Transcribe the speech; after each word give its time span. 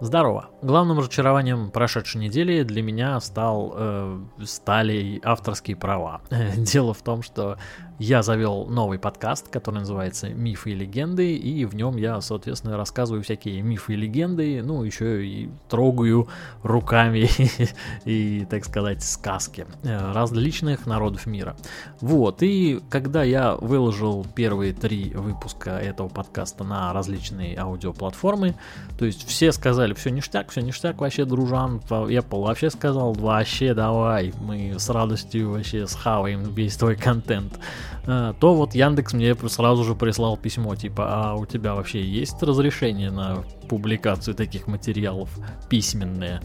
Здорово. 0.00 0.50
Главным 0.60 0.98
разочарованием 0.98 1.70
прошедшей 1.70 2.20
недели 2.20 2.64
для 2.64 2.82
меня 2.82 3.20
стал, 3.20 3.74
э, 3.76 4.20
стали 4.44 5.20
авторские 5.22 5.76
права. 5.76 6.20
Дело 6.56 6.94
в 6.94 7.02
том, 7.02 7.22
что 7.22 7.58
я 8.00 8.24
завел 8.24 8.66
новый 8.66 8.98
подкаст, 8.98 9.48
который 9.48 9.76
называется 9.76 10.28
«Мифы 10.28 10.72
и 10.72 10.74
легенды», 10.74 11.36
и 11.36 11.64
в 11.64 11.76
нем 11.76 11.96
я, 11.96 12.20
соответственно, 12.20 12.76
рассказываю 12.76 13.22
всякие 13.22 13.62
мифы 13.62 13.92
и 13.92 13.96
легенды, 13.96 14.62
ну, 14.64 14.82
еще 14.82 15.24
и 15.24 15.48
трогаю 15.68 16.28
руками 16.64 17.28
и, 18.04 18.46
так 18.50 18.64
сказать, 18.64 19.04
сказки 19.04 19.66
э, 19.84 20.12
различных 20.12 20.86
народов 20.86 21.26
мира. 21.26 21.56
Вот, 22.00 22.42
и 22.42 22.80
когда 22.90 23.22
я 23.22 23.54
выложил 23.54 24.26
первые 24.34 24.72
три 24.72 25.10
выпуска 25.14 25.70
этого 25.70 26.08
подкаста 26.08 26.64
на 26.64 26.92
различные 26.92 27.56
аудиоплатформы, 27.56 28.56
то 28.98 29.04
есть 29.04 29.24
все 29.28 29.52
сказали, 29.52 29.83
все 29.92 30.10
ништяк, 30.10 30.50
все 30.50 30.62
ништяк, 30.62 31.00
вообще, 31.00 31.26
дружан, 31.26 31.82
Apple 31.88 32.42
вообще 32.44 32.70
сказал, 32.70 33.12
вообще, 33.12 33.74
давай, 33.74 34.32
мы 34.40 34.76
с 34.78 34.88
радостью 34.88 35.50
вообще 35.50 35.86
схаваем 35.86 36.44
весь 36.54 36.76
твой 36.76 36.96
контент. 36.96 37.58
А, 38.06 38.32
то 38.34 38.54
вот 38.54 38.74
Яндекс 38.74 39.12
мне 39.12 39.34
сразу 39.48 39.84
же 39.84 39.94
прислал 39.94 40.36
письмо, 40.38 40.74
типа, 40.76 41.04
а 41.08 41.34
у 41.34 41.44
тебя 41.44 41.74
вообще 41.74 42.02
есть 42.02 42.42
разрешение 42.42 43.10
на 43.10 43.44
публикацию 43.64 44.34
таких 44.34 44.66
материалов 44.66 45.28
письменные? 45.68 46.40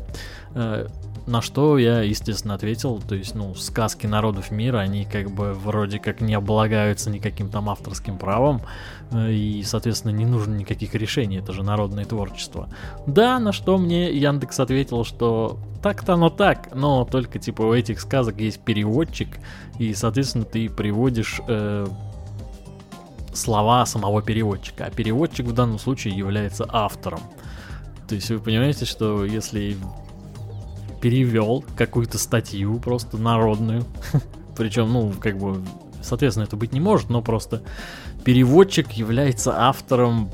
А, 0.53 0.87
на 1.29 1.41
что 1.41 1.77
я, 1.77 2.01
естественно, 2.01 2.55
ответил, 2.55 2.99
то 2.99 3.13
есть, 3.13 3.35
ну, 3.35 3.53
сказки 3.53 4.07
народов 4.07 4.49
мира, 4.49 4.79
они 4.79 5.05
как 5.05 5.29
бы 5.29 5.53
вроде 5.53 5.99
как 5.99 6.21
не 6.21 6.33
облагаются 6.33 7.09
никаким 7.11 7.49
там 7.49 7.69
авторским 7.69 8.17
правом, 8.17 8.63
э, 9.11 9.31
и, 9.31 9.63
соответственно, 9.63 10.11
не 10.11 10.25
нужно 10.25 10.55
никаких 10.55 10.95
решений, 10.95 11.37
это 11.37 11.53
же 11.53 11.61
народное 11.61 12.05
творчество. 12.05 12.67
Да, 13.05 13.37
на 13.39 13.51
что 13.51 13.77
мне 13.77 14.11
Яндекс 14.11 14.59
ответил, 14.59 15.05
что 15.05 15.59
так-то 15.83 16.15
оно 16.15 16.29
так, 16.29 16.73
но 16.73 17.05
только, 17.05 17.37
типа, 17.37 17.61
у 17.61 17.73
этих 17.73 18.01
сказок 18.01 18.39
есть 18.39 18.59
переводчик, 18.61 19.29
и, 19.77 19.93
соответственно, 19.93 20.45
ты 20.45 20.67
приводишь... 20.69 21.41
Э, 21.47 21.87
слова 23.33 23.85
самого 23.85 24.21
переводчика, 24.21 24.85
а 24.85 24.89
переводчик 24.89 25.45
в 25.45 25.53
данном 25.53 25.79
случае 25.79 26.15
является 26.15 26.65
автором. 26.67 27.21
То 28.07 28.15
есть 28.15 28.29
вы 28.29 28.39
понимаете, 28.39 28.85
что 28.85 29.25
если 29.25 29.77
перевел 31.01 31.63
какую-то 31.75 32.17
статью 32.17 32.79
просто 32.79 33.17
народную. 33.17 33.85
Причем, 34.57 34.91
ну, 34.91 35.13
как 35.19 35.37
бы, 35.37 35.63
соответственно, 36.01 36.45
это 36.45 36.57
быть 36.57 36.73
не 36.73 36.79
может, 36.79 37.09
но 37.09 37.21
просто 37.21 37.63
переводчик 38.23 38.91
является 38.91 39.57
автором 39.57 40.31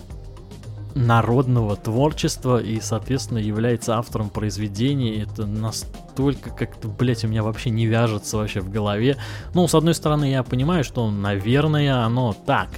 народного 0.95 1.75
творчества 1.75 2.61
и, 2.61 2.79
соответственно, 2.79 3.39
является 3.39 3.97
автором 3.97 4.29
произведений. 4.29 5.19
Это 5.19 5.45
настолько 5.45 6.04
как-то, 6.23 6.87
блять, 6.87 7.23
у 7.23 7.27
меня 7.27 7.43
вообще 7.43 7.69
не 7.69 7.85
вяжется 7.85 8.37
вообще 8.37 8.61
в 8.61 8.69
голове. 8.69 9.17
Ну, 9.53 9.67
с 9.67 9.75
одной 9.75 9.93
стороны, 9.93 10.31
я 10.31 10.43
понимаю, 10.43 10.83
что, 10.83 11.09
наверное, 11.09 12.05
оно 12.05 12.33
так. 12.33 12.69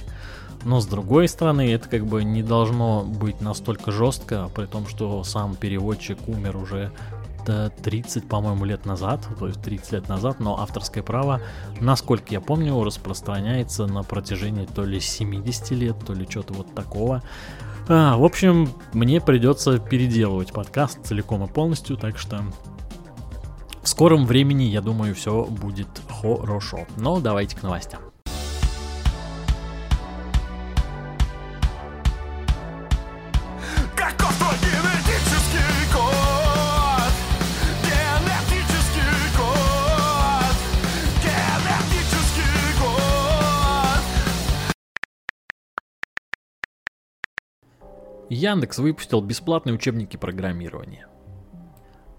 Но 0.64 0.80
с 0.80 0.86
другой 0.86 1.28
стороны, 1.28 1.72
это 1.72 1.88
как 1.88 2.06
бы 2.06 2.24
не 2.24 2.42
должно 2.42 3.02
быть 3.04 3.40
настолько 3.40 3.92
жестко, 3.92 4.50
при 4.54 4.66
том, 4.66 4.86
что 4.86 5.22
сам 5.24 5.54
переводчик 5.54 6.18
умер 6.26 6.56
уже 6.56 6.92
это 7.48 7.72
30, 7.82 8.28
по-моему, 8.28 8.64
лет 8.66 8.84
назад, 8.84 9.26
то 9.38 9.46
есть 9.46 9.62
30 9.62 9.92
лет 9.92 10.08
назад, 10.08 10.38
но 10.38 10.60
авторское 10.60 11.02
право, 11.02 11.40
насколько 11.80 12.26
я 12.30 12.40
помню, 12.40 12.82
распространяется 12.84 13.86
на 13.86 14.02
протяжении 14.02 14.66
то 14.66 14.84
ли 14.84 15.00
70 15.00 15.70
лет, 15.70 15.96
то 16.06 16.12
ли 16.12 16.26
что-то 16.28 16.52
вот 16.52 16.74
такого. 16.74 17.22
А, 17.88 18.18
в 18.18 18.24
общем, 18.24 18.68
мне 18.92 19.20
придется 19.20 19.78
переделывать 19.78 20.52
подкаст 20.52 20.98
целиком 21.06 21.44
и 21.44 21.46
полностью, 21.46 21.96
так 21.96 22.18
что 22.18 22.44
в 23.82 23.88
скором 23.88 24.26
времени, 24.26 24.64
я 24.64 24.80
думаю, 24.80 25.14
все 25.14 25.44
будет 25.44 25.88
хорошо. 26.08 26.86
Но 26.96 27.20
давайте 27.20 27.56
к 27.56 27.62
новостям. 27.62 28.02
Яндекс 48.30 48.78
выпустил 48.78 49.20
бесплатные 49.20 49.74
учебники 49.74 50.16
программирования. 50.16 51.08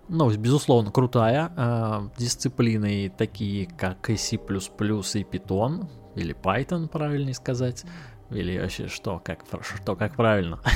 Новость, 0.09 0.39
безусловно, 0.39 0.91
крутая. 0.91 1.51
Э, 1.55 2.09
дисциплины 2.17 3.13
такие, 3.15 3.67
как 3.67 4.09
C++ 4.09 4.35
и 4.35 5.23
Python, 5.23 5.87
или 6.15 6.35
Python, 6.35 6.87
правильнее 6.87 7.35
сказать, 7.35 7.85
или 8.31 8.59
вообще 8.59 8.87
что, 8.87 9.21
как, 9.23 9.39
что, 9.61 9.95
как 9.95 10.15
правильно. 10.15 10.59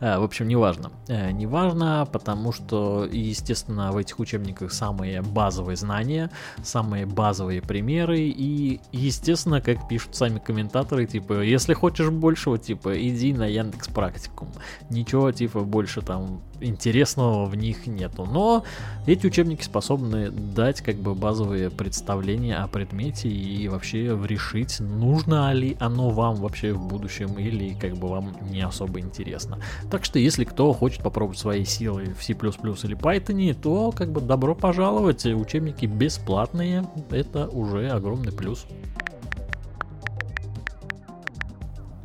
А, 0.00 0.18
в 0.18 0.24
общем, 0.24 0.48
неважно. 0.48 0.90
Э, 1.08 1.30
неважно, 1.30 2.06
потому 2.10 2.52
что, 2.52 3.08
естественно, 3.10 3.92
в 3.92 3.96
этих 3.96 4.18
учебниках 4.18 4.72
самые 4.72 5.22
базовые 5.22 5.76
знания, 5.76 6.30
самые 6.62 7.06
базовые 7.06 7.62
примеры 7.62 8.20
и, 8.20 8.80
естественно, 8.92 9.60
как 9.60 9.88
пишут 9.88 10.16
сами 10.16 10.38
комментаторы, 10.38 11.06
типа, 11.06 11.42
если 11.42 11.74
хочешь 11.74 12.10
большего, 12.10 12.58
типа, 12.58 13.00
иди 13.00 13.32
на 13.32 13.46
Яндекс 13.46 13.88
Практикум. 13.88 14.48
Ничего, 14.90 15.32
типа, 15.32 15.60
больше 15.60 16.02
там 16.02 16.42
интересного 16.60 17.46
в 17.46 17.54
них 17.54 17.86
нету. 17.86 18.24
Но 18.24 18.64
эти 19.06 19.26
учебники 19.26 19.62
способны 19.62 20.30
дать 20.30 20.80
как 20.80 20.96
бы 20.96 21.14
базовые 21.14 21.70
представления 21.70 22.56
о 22.56 22.68
предмете 22.68 23.28
и 23.28 23.68
вообще 23.68 24.18
решить, 24.24 24.80
нужно 24.80 25.52
ли 25.52 25.76
оно 25.80 26.10
вам 26.10 26.36
вообще 26.36 26.72
в 26.72 26.83
будущем 26.84 27.38
или 27.38 27.74
как 27.74 27.94
бы 27.96 28.08
вам 28.08 28.36
не 28.50 28.60
особо 28.60 29.00
интересно. 29.00 29.58
Так 29.90 30.04
что 30.04 30.18
если 30.18 30.44
кто 30.44 30.72
хочет 30.72 31.02
попробовать 31.02 31.38
свои 31.38 31.64
силы 31.64 32.14
в 32.18 32.22
C++ 32.22 32.32
или 32.32 32.96
Python, 32.96 33.54
то 33.54 33.92
как 33.92 34.12
бы 34.12 34.20
добро 34.20 34.54
пожаловать. 34.54 35.26
Учебники 35.26 35.86
бесплатные, 35.86 36.86
это 37.10 37.48
уже 37.48 37.88
огромный 37.88 38.32
плюс. 38.32 38.66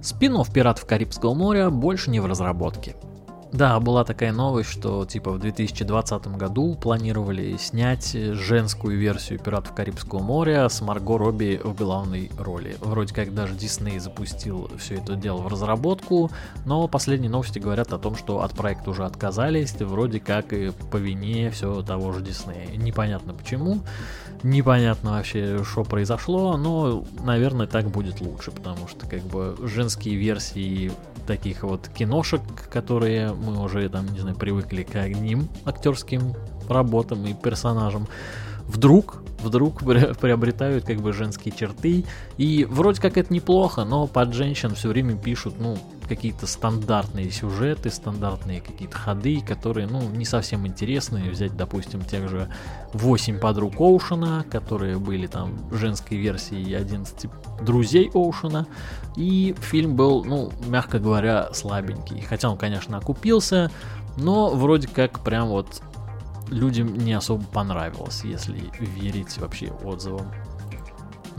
Спинов 0.01 0.51
«Пиратов 0.53 0.85
Карибского 0.85 1.33
моря» 1.33 1.69
больше 1.69 2.09
не 2.09 2.19
в 2.19 2.25
разработке. 2.25 2.95
Да, 3.51 3.79
была 3.79 4.03
такая 4.03 4.31
новость, 4.31 4.69
что 4.69 5.05
типа 5.05 5.31
в 5.31 5.39
2020 5.39 6.27
году 6.37 6.75
планировали 6.75 7.57
снять 7.57 8.11
женскую 8.13 8.97
версию 8.97 9.39
«Пиратов 9.39 9.73
Карибского 9.73 10.19
моря» 10.19 10.69
с 10.69 10.81
Марго 10.81 11.17
Робби 11.17 11.59
в 11.63 11.75
главной 11.75 12.31
роли. 12.37 12.77
Вроде 12.79 13.13
как 13.13 13.33
даже 13.33 13.55
Дисней 13.55 13.97
запустил 13.97 14.69
все 14.77 14.95
это 14.95 15.15
дело 15.15 15.37
в 15.37 15.47
разработку, 15.47 16.29
но 16.65 16.87
последние 16.87 17.31
новости 17.31 17.57
говорят 17.57 17.91
о 17.91 17.97
том, 17.97 18.15
что 18.15 18.43
от 18.43 18.53
проекта 18.53 18.91
уже 18.91 19.03
отказались, 19.03 19.73
вроде 19.79 20.19
как 20.19 20.53
и 20.53 20.71
по 20.91 20.97
вине 20.97 21.49
все 21.49 21.81
того 21.81 22.11
же 22.11 22.21
Диснея. 22.21 22.77
Непонятно 22.77 23.33
почему, 23.33 23.79
непонятно 24.43 25.11
вообще, 25.11 25.63
что 25.63 25.83
произошло, 25.83 26.57
но, 26.57 27.03
наверное, 27.23 27.67
так 27.67 27.89
будет 27.89 28.21
лучше, 28.21 28.51
потому 28.51 28.87
что 28.87 29.07
как 29.07 29.21
бы 29.21 29.55
женские 29.63 30.15
версии 30.15 30.91
таких 31.27 31.63
вот 31.63 31.89
киношек, 31.89 32.41
которые 32.71 33.33
мы 33.33 33.61
уже 33.61 33.87
там, 33.89 34.07
не 34.07 34.19
знаю, 34.19 34.35
привыкли 34.35 34.83
к 34.83 34.95
одним 34.95 35.47
актерским 35.65 36.33
работам 36.67 37.25
и 37.25 37.33
персонажам, 37.33 38.07
вдруг, 38.65 39.23
вдруг 39.43 39.79
приобретают 39.79 40.85
как 40.85 40.97
бы 40.97 41.13
женские 41.13 41.53
черты. 41.53 42.05
И 42.37 42.65
вроде 42.69 43.01
как 43.01 43.17
это 43.17 43.33
неплохо, 43.33 43.83
но 43.83 44.07
под 44.07 44.33
женщин 44.33 44.75
все 44.75 44.89
время 44.89 45.15
пишут, 45.15 45.55
ну, 45.59 45.77
какие-то 46.09 46.47
стандартные 46.47 47.31
сюжеты, 47.31 47.89
стандартные 47.89 48.59
какие-то 48.59 48.97
ходы, 48.97 49.41
которые, 49.41 49.87
ну, 49.87 50.01
не 50.09 50.25
совсем 50.25 50.67
интересные. 50.67 51.29
Взять, 51.29 51.55
допустим, 51.55 52.01
тех 52.01 52.27
же 52.27 52.51
8 52.93 53.39
подруг 53.39 53.79
Оушена, 53.79 54.43
которые 54.49 54.97
были 54.97 55.27
там 55.27 55.57
женской 55.71 56.17
версии 56.17 56.73
11 56.73 57.29
друзей 57.61 58.09
Оушена. 58.13 58.67
И 59.15 59.55
фильм 59.61 59.95
был, 59.95 60.25
ну, 60.25 60.51
мягко 60.67 60.99
говоря, 60.99 61.53
слабенький. 61.53 62.21
Хотя 62.21 62.49
он, 62.49 62.57
конечно, 62.57 62.97
окупился, 62.97 63.71
но 64.17 64.49
вроде 64.49 64.87
как 64.87 65.19
прям 65.19 65.47
вот 65.47 65.81
людям 66.49 66.97
не 66.97 67.13
особо 67.13 67.43
понравилось, 67.45 68.21
если 68.23 68.59
верить 68.79 69.37
вообще 69.37 69.71
отзывам 69.83 70.31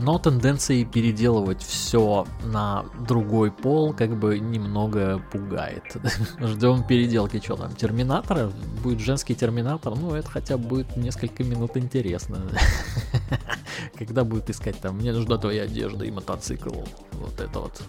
но 0.01 0.17
тенденции 0.17 0.83
переделывать 0.83 1.61
все 1.61 2.25
на 2.43 2.85
другой 3.07 3.51
пол 3.51 3.93
как 3.93 4.17
бы 4.17 4.39
немного 4.39 5.21
пугает. 5.31 5.83
Ждем 6.39 6.83
переделки, 6.83 7.39
что 7.39 7.55
там, 7.55 7.75
Терминатора? 7.75 8.51
Будет 8.83 8.99
женский 8.99 9.35
Терминатор? 9.35 9.95
Ну, 9.95 10.15
это 10.15 10.27
хотя 10.27 10.57
бы 10.57 10.67
будет 10.67 10.97
несколько 10.97 11.43
минут 11.43 11.77
интересно. 11.77 12.41
Когда 13.97 14.23
будет 14.23 14.49
искать 14.49 14.79
там, 14.79 14.97
мне 14.97 15.13
нужна 15.13 15.37
твоя 15.37 15.63
одежда 15.63 16.03
и 16.03 16.11
мотоцикл. 16.11 16.81
Вот 17.13 17.39
это 17.39 17.59
вот 17.59 17.81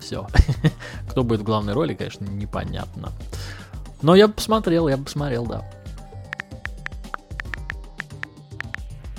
все. 0.00 0.26
Кто 1.10 1.22
будет 1.22 1.40
в 1.40 1.44
главной 1.44 1.72
роли, 1.72 1.94
конечно, 1.94 2.24
непонятно. 2.24 3.12
Но 4.02 4.16
я 4.16 4.26
бы 4.26 4.34
посмотрел, 4.34 4.88
я 4.88 4.96
бы 4.96 5.04
посмотрел, 5.04 5.46
да. 5.46 5.70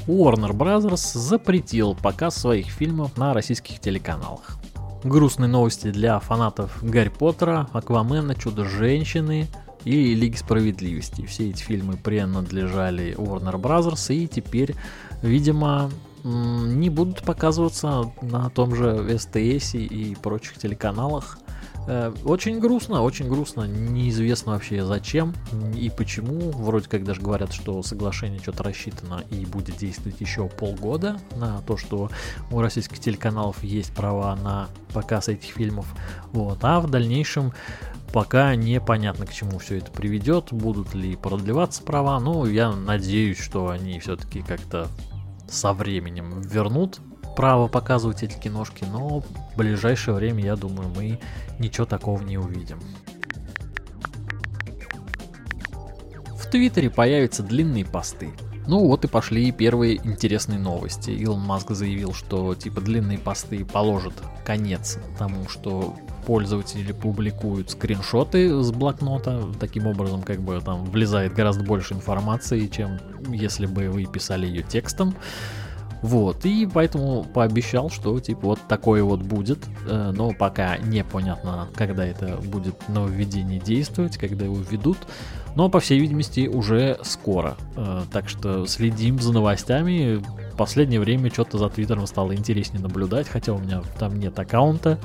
Warner 0.08 0.52
Bros. 0.52 0.98
запретил 0.98 1.96
показ 1.96 2.36
своих 2.36 2.68
фильмов 2.68 3.18
на 3.18 3.34
российских 3.34 3.80
телеканалах. 3.80 4.58
Грустные 5.04 5.48
новости 5.48 5.92
для 5.92 6.20
фанатов 6.20 6.78
Гарри 6.82 7.10
Поттера, 7.10 7.68
Аквамена, 7.72 8.36
Чудо-женщины 8.36 9.48
и 9.84 10.14
Лиги 10.16 10.36
Справедливости. 10.36 11.26
Все 11.26 11.50
эти 11.50 11.62
фильмы 11.62 11.98
принадлежали 11.98 13.16
Warner 13.16 13.60
Bros. 13.62 14.14
и 14.14 14.28
теперь, 14.28 14.76
видимо, 15.22 15.92
не 16.24 16.90
будут 16.90 17.24
показываться 17.24 18.12
на 18.22 18.50
том 18.50 18.76
же 18.76 19.18
СТС 19.18 19.76
и 19.76 20.16
прочих 20.22 20.58
телеканалах. 20.58 21.38
Э, 21.88 22.14
очень 22.24 22.60
грустно, 22.60 23.02
очень 23.02 23.28
грустно. 23.28 23.64
Неизвестно 23.64 24.54
вообще 24.54 24.86
зачем 24.86 25.34
и 25.76 25.90
почему. 25.90 26.52
Вроде 26.52 26.88
как 26.88 27.04
даже 27.04 27.22
говорят, 27.22 27.54
что 27.54 27.82
соглашение 27.84 28.40
что-то 28.40 28.64
рассчитано 28.64 29.24
и 29.32 29.46
будет 29.46 29.78
действовать 29.78 30.22
еще 30.22 30.48
полгода 30.48 31.20
на 31.36 31.62
то, 31.62 31.78
что 31.78 32.10
у 32.52 32.62
российских 32.62 33.00
телеканалов 33.00 33.64
есть 33.64 33.94
права 33.94 34.36
на 34.36 34.68
показ 34.94 35.28
этих 35.28 35.52
фильмов. 35.52 35.88
Вот. 36.32 36.60
А 36.62 36.80
в 36.80 36.90
дальнейшем 36.90 37.54
пока 38.14 38.56
непонятно, 38.56 39.26
к 39.26 39.34
чему 39.34 39.58
все 39.60 39.78
это 39.78 39.92
приведет, 39.92 40.52
будут 40.52 40.94
ли 40.94 41.16
продлеваться 41.16 41.82
права. 41.82 42.20
Но 42.20 42.46
я 42.46 42.72
надеюсь, 42.72 43.40
что 43.40 43.70
они 43.70 44.00
все-таки 44.00 44.42
как-то 44.42 44.88
со 45.50 45.74
временем 45.74 46.42
вернут 46.42 47.02
право 47.36 47.68
показывать 47.68 48.24
эти 48.24 48.38
киношки, 48.38 48.84
но 48.84 49.22
в 49.22 49.58
ближайшее 49.58 50.16
время, 50.16 50.44
я 50.44 50.56
думаю, 50.56 50.90
мы 50.96 51.20
ничего 51.60 51.86
такого 51.86 52.22
не 52.22 52.38
увидим. 52.38 52.80
В 56.36 56.48
Твиттере 56.52 56.90
появятся 56.90 57.44
длинные 57.44 57.86
посты. 57.86 58.32
Ну 58.68 58.88
вот 58.88 59.06
и 59.06 59.08
пошли 59.08 59.52
первые 59.52 59.96
интересные 60.06 60.60
новости. 60.60 61.10
Илон 61.10 61.42
Маск 61.42 61.72
заявил, 61.72 62.14
что 62.14 62.54
типа 62.56 62.82
длинные 62.82 63.18
посты 63.18 63.66
положат 63.66 64.14
конец 64.46 65.00
тому, 65.18 65.48
что 65.50 65.96
пользователи 66.26 66.92
публикуют 66.92 67.72
скриншоты 67.72 68.62
с 68.62 68.72
блокнота. 68.72 69.48
Таким 69.60 69.88
образом, 69.88 70.22
как 70.22 70.42
бы 70.42 70.62
там 70.62 70.86
влезает 70.86 71.34
гораздо 71.34 71.64
больше 71.64 71.96
информации, 71.96 72.68
чем 72.68 73.00
если 73.30 73.66
бы 73.66 73.90
вы 73.90 74.06
писали 74.06 74.46
ее 74.46 74.64
текстом. 74.64 75.16
Вот, 76.02 76.46
и 76.46 76.68
поэтому 76.72 77.24
пообещал, 77.24 77.92
что 77.92 78.20
типа 78.20 78.48
вот 78.48 78.60
такое 78.68 79.04
вот 79.04 79.22
будет, 79.22 79.60
э, 79.88 80.12
но 80.16 80.32
пока 80.32 80.78
непонятно, 80.78 81.70
когда 81.76 82.06
это 82.06 82.38
будет 82.38 82.90
нововведение 82.90 83.60
действовать, 83.60 84.18
когда 84.18 84.46
его 84.46 84.58
введут, 84.58 84.98
но 85.56 85.70
по 85.70 85.80
всей 85.80 86.00
видимости 86.00 86.48
уже 86.48 86.98
скоро. 87.04 87.56
Э, 87.76 88.02
так 88.12 88.30
что 88.30 88.66
следим 88.66 89.20
за 89.20 89.32
новостями. 89.32 90.24
В 90.54 90.58
последнее 90.58 91.00
время 91.00 91.32
что-то 91.32 91.58
за 91.58 91.70
Твиттером 91.70 92.08
стало 92.08 92.36
интереснее 92.36 92.82
наблюдать, 92.82 93.28
хотя 93.28 93.54
у 93.54 93.60
меня 93.60 93.84
там 94.00 94.18
нет 94.18 94.38
аккаунта. 94.40 95.00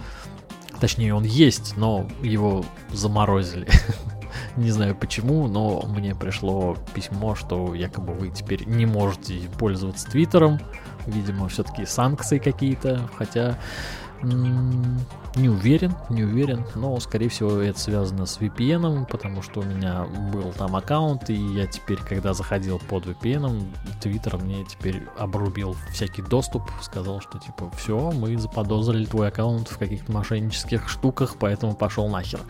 Точнее, 0.81 1.15
он 1.15 1.25
есть, 1.25 1.77
но 1.77 2.07
его 2.23 2.65
заморозили. 2.93 3.67
Не 4.57 4.71
знаю 4.71 4.95
почему, 4.95 5.47
но 5.49 5.83
мне 5.87 6.15
пришло 6.15 6.77
письмо, 6.95 7.35
что 7.35 7.75
якобы 7.75 8.15
вы 8.15 8.31
теперь 8.31 8.67
не 8.67 8.87
можете 8.87 9.39
пользоваться 9.59 10.11
Твиттером. 10.11 10.59
Видимо, 11.07 11.49
все-таки 11.49 11.85
санкции 11.85 12.39
какие-то, 12.39 13.09
хотя 13.17 13.59
не 14.23 15.49
уверен, 15.49 15.95
не 16.09 16.25
уверен, 16.25 16.65
но 16.75 16.99
скорее 17.01 17.29
всего 17.29 17.59
это 17.59 17.79
связано 17.79 18.27
с 18.27 18.39
VPN, 18.39 19.07
потому 19.07 19.43
что 19.43 19.61
у 19.61 19.65
меня 19.65 20.07
был 20.33 20.53
там 20.53 20.75
аккаунт, 20.77 21.29
и 21.31 21.35
я 21.35 21.67
теперь, 21.67 21.99
когда 21.99 22.33
заходил 22.33 22.79
под 22.79 23.07
VPN, 23.07 23.65
Twitter 24.03 24.43
мне 24.43 24.65
теперь 24.65 25.03
обрубил 25.19 25.77
всякий 25.93 26.23
доступ, 26.23 26.63
сказал, 26.81 27.21
что 27.21 27.39
типа 27.39 27.71
все, 27.77 28.11
мы 28.13 28.37
заподозрили 28.39 29.05
твой 29.05 29.29
аккаунт 29.29 29.69
в 29.69 29.79
каких-то 29.79 30.11
мошеннических 30.13 30.89
штуках, 30.89 31.37
поэтому 31.39 31.75
пошел 31.75 32.09
нахер. 32.09 32.41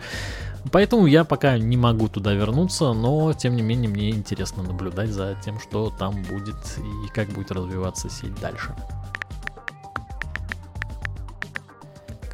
Поэтому 0.71 1.05
я 1.05 1.23
пока 1.23 1.57
не 1.57 1.77
могу 1.77 2.07
туда 2.07 2.33
вернуться, 2.33 2.93
но 2.93 3.33
тем 3.33 3.55
не 3.55 3.61
менее 3.61 3.89
мне 3.89 4.09
интересно 4.09 4.63
наблюдать 4.63 5.09
за 5.09 5.35
тем, 5.43 5.59
что 5.59 5.89
там 5.89 6.23
будет 6.23 6.55
и 6.77 7.07
как 7.13 7.29
будет 7.29 7.51
развиваться 7.51 8.09
сеть 8.09 8.35
дальше. 8.39 8.75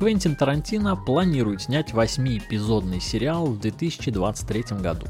Квентин 0.04 0.36
Тарантино 0.36 0.98
планирует 0.98 1.62
снять 1.62 1.92
8-эпизодный 1.92 3.00
сериал 3.00 3.46
в 3.46 3.62
2023 3.62 4.82
году. 4.82 5.08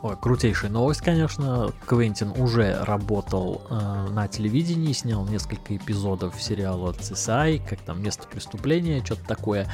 Ой, 0.00 0.16
крутейшая 0.16 0.70
новость, 0.70 1.02
конечно. 1.02 1.70
Квентин 1.86 2.30
уже 2.30 2.82
работал 2.84 3.60
э, 3.68 4.08
на 4.08 4.26
телевидении, 4.26 4.94
снял 4.94 5.26
несколько 5.26 5.76
эпизодов 5.76 6.40
сериала 6.42 6.92
CSI, 6.92 7.60
как 7.68 7.82
там 7.82 8.02
место 8.02 8.26
преступления, 8.26 9.04
что-то 9.04 9.26
такое. 9.26 9.70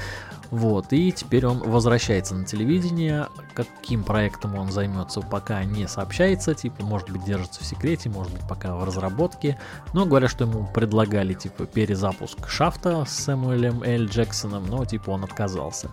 Вот, 0.50 0.92
и 0.92 1.12
теперь 1.12 1.46
он 1.46 1.58
возвращается 1.58 2.34
на 2.34 2.44
телевидение. 2.44 3.28
Каким 3.54 4.04
проектом 4.04 4.54
он 4.56 4.70
займется, 4.70 5.20
пока 5.20 5.64
не 5.64 5.88
сообщается. 5.88 6.54
Типа, 6.54 6.84
может 6.84 7.10
быть, 7.10 7.24
держится 7.24 7.62
в 7.62 7.66
секрете, 7.66 8.08
может 8.08 8.32
быть, 8.32 8.46
пока 8.48 8.76
в 8.76 8.84
разработке. 8.84 9.58
Но 9.92 10.06
говорят, 10.06 10.30
что 10.30 10.44
ему 10.44 10.68
предлагали, 10.72 11.34
типа, 11.34 11.66
перезапуск 11.66 12.48
Шафта 12.48 13.04
с 13.04 13.24
Сэмуэлем 13.24 13.82
Эль 13.82 14.06
Джексоном, 14.06 14.66
но, 14.66 14.84
типа, 14.84 15.10
он 15.10 15.24
отказался. 15.24 15.90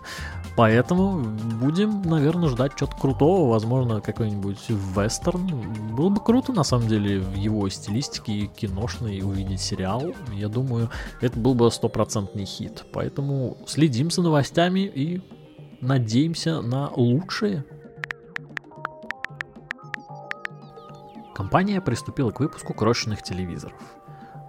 Поэтому 0.56 1.18
будем, 1.18 2.02
наверное, 2.02 2.48
ждать 2.48 2.76
чего-то 2.76 2.96
крутого, 2.96 3.50
возможно, 3.50 4.00
какой-нибудь 4.00 4.68
вестерн. 4.68 5.94
Было 5.94 6.10
бы 6.10 6.20
круто, 6.20 6.52
на 6.52 6.64
самом 6.64 6.88
деле, 6.88 7.20
в 7.20 7.34
его 7.34 7.68
стилистике 7.68 8.46
киношной 8.46 9.20
увидеть 9.22 9.60
сериал. 9.60 10.04
Я 10.32 10.48
думаю, 10.48 10.90
это 11.20 11.38
был 11.38 11.54
бы 11.54 11.70
стопроцентный 11.70 12.44
хит. 12.44 12.84
Поэтому 12.92 13.56
следим 13.66 14.10
за 14.10 14.22
новостями 14.22 14.43
и 14.86 15.20
надеемся 15.80 16.60
на 16.60 16.90
лучшее. 16.90 17.64
Компания 21.34 21.80
приступила 21.80 22.30
к 22.30 22.40
выпуску 22.40 22.74
крошечных 22.74 23.22
телевизоров. 23.22 23.80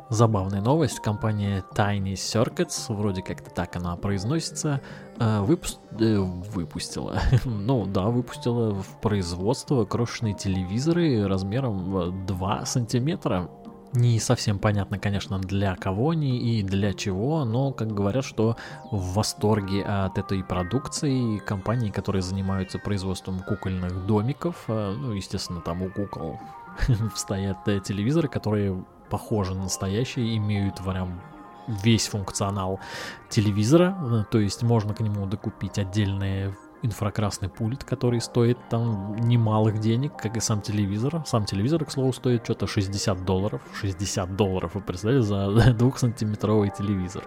Забавная 0.09 0.61
новость. 0.61 0.99
Компания 0.99 1.63
Tiny 1.73 2.13
Circuits, 2.13 2.93
вроде 2.93 3.23
как-то 3.23 3.49
так 3.49 3.75
она 3.75 3.95
произносится, 3.95 4.81
э, 5.17 5.39
выпу- 5.41 5.79
э, 5.99 6.19
выпустила, 6.19 7.19
ну 7.45 7.87
да, 7.87 8.03
выпустила 8.05 8.71
в 8.71 9.01
производство 9.01 9.83
крошечные 9.85 10.35
телевизоры 10.35 11.27
размером 11.27 12.25
2 12.27 12.65
сантиметра. 12.65 13.49
Не 13.95 14.19
совсем 14.19 14.59
понятно, 14.59 14.99
конечно, 14.99 15.39
для 15.39 15.75
кого 15.75 16.09
они 16.09 16.37
и 16.37 16.63
для 16.63 16.93
чего, 16.93 17.45
но, 17.45 17.71
как 17.71 17.93
говорят, 17.93 18.25
что 18.25 18.57
в 18.91 19.13
восторге 19.13 19.83
от 19.83 20.17
этой 20.17 20.43
продукции 20.43 21.37
компании, 21.37 21.91
которые 21.91 22.21
занимаются 22.21 22.77
производством 22.77 23.39
кукольных 23.39 24.05
домиков, 24.05 24.65
э, 24.67 24.95
ну, 24.97 25.13
естественно, 25.13 25.61
там 25.61 25.81
у 25.81 25.89
кукол 25.89 26.39
стоят 27.15 27.63
телевизоры, 27.85 28.27
которые 28.27 28.83
похожи 29.09 29.53
на 29.53 29.63
настоящие, 29.63 30.35
имеют 30.35 30.75
прям 30.83 31.21
весь 31.67 32.07
функционал 32.07 32.81
телевизора, 33.29 33.97
э, 33.97 34.23
то 34.29 34.39
есть 34.39 34.61
можно 34.61 34.93
к 34.93 34.99
нему 34.99 35.25
докупить 35.25 35.79
отдельный 35.79 36.53
инфракрасный 36.81 37.49
пульт, 37.49 37.83
который 37.83 38.21
стоит 38.21 38.57
там 38.69 39.15
немалых 39.15 39.79
денег, 39.79 40.15
как 40.17 40.37
и 40.37 40.39
сам 40.39 40.61
телевизор. 40.61 41.23
Сам 41.25 41.45
телевизор, 41.45 41.83
к 41.85 41.91
слову, 41.91 42.13
стоит 42.13 42.43
что-то 42.43 42.67
60 42.67 43.25
долларов. 43.25 43.61
60 43.79 44.35
долларов, 44.35 44.75
вы 44.75 44.81
представляете, 44.81 45.27
за 45.27 45.73
двухсантиметровый 45.77 46.69
телевизор. 46.69 47.23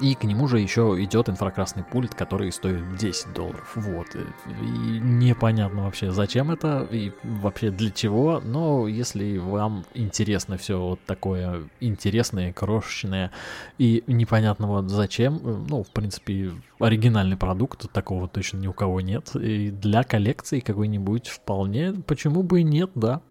И 0.00 0.14
к 0.14 0.24
нему 0.24 0.48
же 0.48 0.58
еще 0.58 0.96
идет 0.98 1.28
инфракрасный 1.28 1.84
пульт, 1.84 2.14
который 2.14 2.50
стоит 2.50 2.96
10 2.96 3.32
долларов. 3.32 3.72
Вот. 3.76 4.08
И 4.14 5.00
непонятно 5.00 5.84
вообще, 5.84 6.10
зачем 6.10 6.50
это 6.50 6.86
и 6.90 7.12
вообще 7.22 7.70
для 7.70 7.90
чего. 7.90 8.40
Но 8.44 8.88
если 8.88 9.38
вам 9.38 9.84
интересно 9.94 10.56
все 10.58 10.80
вот 10.80 11.00
такое 11.06 11.68
интересное, 11.80 12.52
крошечное 12.52 13.30
и 13.78 14.02
непонятно 14.06 14.66
вот 14.66 14.90
зачем, 14.90 15.66
ну, 15.68 15.84
в 15.84 15.90
принципе, 15.90 16.52
оригинальный 16.80 17.36
продукт, 17.36 17.90
такого 17.92 18.28
точно 18.28 18.58
ни 18.58 18.66
у 18.66 18.72
кого 18.72 19.00
нет. 19.00 19.34
И 19.36 19.70
для 19.70 20.02
коллекции 20.02 20.60
какой-нибудь 20.60 21.28
вполне, 21.28 21.92
почему 21.92 22.42
бы 22.42 22.60
и 22.60 22.64
нет, 22.64 22.90
да. 22.94 23.22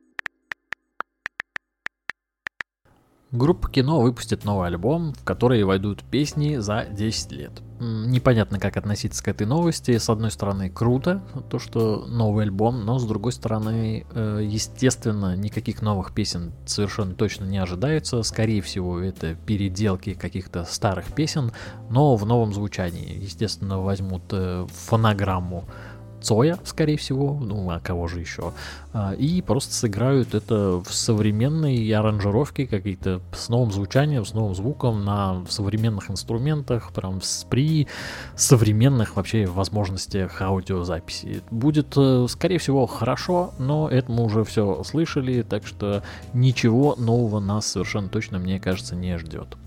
Группа 3.34 3.68
кино 3.68 4.00
выпустит 4.00 4.46
новый 4.46 4.68
альбом, 4.68 5.16
в 5.16 5.24
который 5.24 5.64
войдут 5.64 6.04
песни 6.04 6.58
за 6.58 6.86
10 6.86 7.32
лет. 7.32 7.64
Непонятно, 7.80 8.60
как 8.60 8.78
относиться 8.78 9.24
к 9.24 9.28
этой 9.28 9.48
новости. 9.48 9.98
С 9.98 10.08
одной 10.08 10.30
стороны, 10.30 10.70
круто, 10.70 11.24
то, 11.50 11.58
что 11.58 12.06
новый 12.08 12.46
альбом, 12.46 12.86
но 12.86 13.00
с 13.00 13.06
другой 13.06 13.32
стороны, 13.32 14.06
э, 14.14 14.42
естественно, 14.44 15.36
никаких 15.36 15.82
новых 15.82 16.14
песен 16.14 16.54
совершенно 16.68 17.16
точно 17.16 17.46
не 17.46 17.58
ожидается. 17.58 18.22
Скорее 18.22 18.62
всего, 18.62 19.00
это 19.00 19.34
переделки 19.34 20.14
каких-то 20.14 20.64
старых 20.64 21.12
песен, 21.12 21.54
но 21.90 22.16
в 22.16 22.28
новом 22.28 22.54
звучании. 22.54 23.18
Естественно, 23.20 23.80
возьмут 23.80 24.26
э, 24.30 24.68
фонограмму 24.72 25.66
Цоя, 26.24 26.58
скорее 26.64 26.98
всего, 26.98 27.38
ну 27.40 27.70
а 27.70 27.80
кого 27.80 28.08
же 28.08 28.20
еще, 28.20 28.54
а, 28.94 29.14
и 29.14 29.42
просто 29.42 29.74
сыграют 29.74 30.34
это 30.34 30.82
в 30.84 30.94
современной 30.94 31.92
аранжировке, 31.92 32.66
какие-то 32.66 33.22
с 33.34 33.50
новым 33.50 33.72
звучанием, 33.72 34.26
с 34.26 34.34
новым 34.34 34.56
звуком, 34.56 35.04
на 35.04 35.44
современных 35.50 36.10
инструментах, 36.10 36.92
прям 36.94 37.22
с, 37.22 37.46
при 37.50 37.88
современных 38.36 39.16
вообще 39.16 39.46
возможностях 39.46 40.42
аудиозаписи. 40.42 41.44
Будет, 41.52 41.94
э, 41.98 42.26
скорее 42.30 42.58
всего, 42.58 42.86
хорошо, 42.88 43.54
но 43.60 43.90
это 43.90 44.12
мы 44.12 44.24
уже 44.24 44.44
все 44.44 44.84
слышали, 44.84 45.42
так 45.42 45.66
что 45.66 46.04
ничего 46.34 46.96
нового 46.98 47.40
нас 47.40 47.68
совершенно 47.68 48.10
точно, 48.10 48.40
мне 48.40 48.60
кажется, 48.60 48.96
не 48.96 49.18
ждет. 49.18 49.58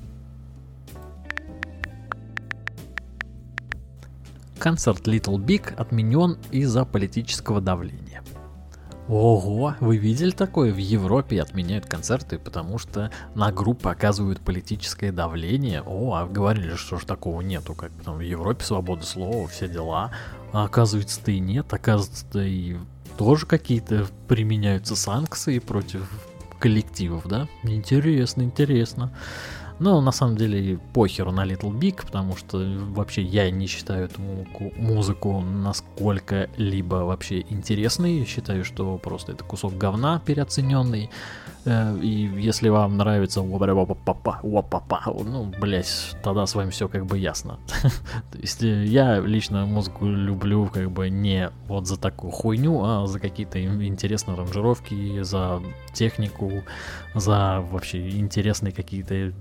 Концерт 4.66 5.06
Little 5.06 5.38
Big 5.38 5.72
отменен 5.76 6.38
из-за 6.50 6.84
политического 6.84 7.60
давления. 7.60 8.24
Ого, 9.06 9.76
вы 9.78 9.96
видели 9.96 10.32
такое? 10.32 10.72
В 10.72 10.76
Европе 10.76 11.40
отменяют 11.40 11.86
концерты, 11.86 12.36
потому 12.40 12.76
что 12.78 13.12
на 13.36 13.52
группы 13.52 13.88
оказывают 13.90 14.40
политическое 14.40 15.12
давление. 15.12 15.84
О, 15.86 16.14
а 16.14 16.26
говорили, 16.26 16.74
что 16.74 16.98
ж 16.98 17.04
такого 17.04 17.42
нету, 17.42 17.74
как 17.74 17.92
там 18.04 18.16
в 18.16 18.22
Европе 18.22 18.64
свобода 18.64 19.06
слова, 19.06 19.46
все 19.46 19.68
дела. 19.68 20.10
А 20.52 20.64
оказывается-то 20.64 21.30
и 21.30 21.38
нет, 21.38 21.72
оказывается-то 21.72 22.40
и 22.40 22.76
тоже 23.16 23.46
какие-то 23.46 24.08
применяются 24.26 24.96
санкции 24.96 25.60
против 25.60 26.10
коллективов, 26.58 27.28
да? 27.28 27.46
Интересно, 27.62 28.42
интересно. 28.42 29.12
Но 29.78 30.00
на 30.00 30.12
самом 30.12 30.36
деле 30.36 30.78
похеру 30.94 31.32
на 31.32 31.44
Little 31.44 31.72
Big, 31.72 32.04
потому 32.04 32.36
что 32.36 32.58
вообще 32.90 33.22
я 33.22 33.50
не 33.50 33.66
считаю 33.66 34.06
эту 34.06 34.20
музыку 34.76 35.40
насколько-либо 35.40 36.96
вообще 37.04 37.40
интересной. 37.48 38.24
Считаю, 38.24 38.64
что 38.64 38.96
просто 38.98 39.32
это 39.32 39.44
кусок 39.44 39.76
говна 39.76 40.20
переоцененный. 40.24 41.10
Э, 41.66 41.98
и 42.00 42.30
если 42.38 42.68
вам 42.68 42.96
нравится 42.96 43.42
ну, 45.24 45.52
блять, 45.60 46.16
тогда 46.22 46.46
с 46.46 46.54
вами 46.54 46.70
все 46.70 46.88
как 46.88 47.04
бы 47.04 47.18
ясно. 47.18 47.58
То 48.32 48.38
есть 48.38 48.62
э, 48.62 48.84
я 48.84 49.18
лично 49.18 49.66
музыку 49.66 50.06
люблю 50.06 50.70
как 50.72 50.90
бы 50.90 51.10
не 51.10 51.50
вот 51.66 51.86
за 51.86 51.98
такую 51.98 52.30
хуйню, 52.30 52.82
а 52.82 53.06
за 53.06 53.18
какие-то 53.20 53.62
интересные 53.62 54.34
аранжировки, 54.34 55.22
за 55.22 55.60
технику, 55.92 56.62
за 57.14 57.64
вообще 57.70 58.08
интересные 58.10 58.72
какие-то 58.72 59.32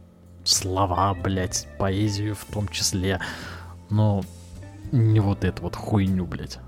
слова, 0.45 1.13
блядь, 1.13 1.67
поэзию 1.77 2.35
в 2.35 2.45
том 2.45 2.67
числе. 2.69 3.19
Но 3.89 4.23
не 4.91 5.19
вот 5.19 5.43
эту 5.43 5.63
вот 5.63 5.75
хуйню, 5.75 6.25
блядь. 6.25 6.59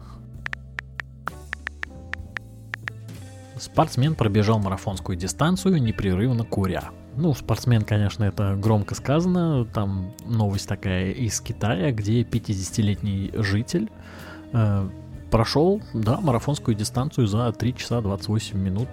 Спортсмен 3.60 4.16
пробежал 4.16 4.60
марафонскую 4.60 5.18
дистанцию, 5.18 5.82
непрерывно 5.82 6.44
куря. 6.44 6.90
Ну, 7.16 7.34
спортсмен, 7.34 7.84
конечно, 7.84 8.24
это 8.24 8.56
громко 8.56 8.94
сказано. 8.94 9.66
Там 9.66 10.14
новость 10.26 10.68
такая 10.68 11.12
из 11.12 11.42
Китая, 11.42 11.92
где 11.92 12.22
50-летний 12.22 13.32
житель 13.34 13.90
э, 14.54 14.90
прошел, 15.32 15.82
да, 15.94 16.20
марафонскую 16.22 16.76
дистанцию 16.76 17.26
за 17.26 17.52
3 17.52 17.76
часа 17.76 18.02
28 18.02 18.60
минут 18.60 18.90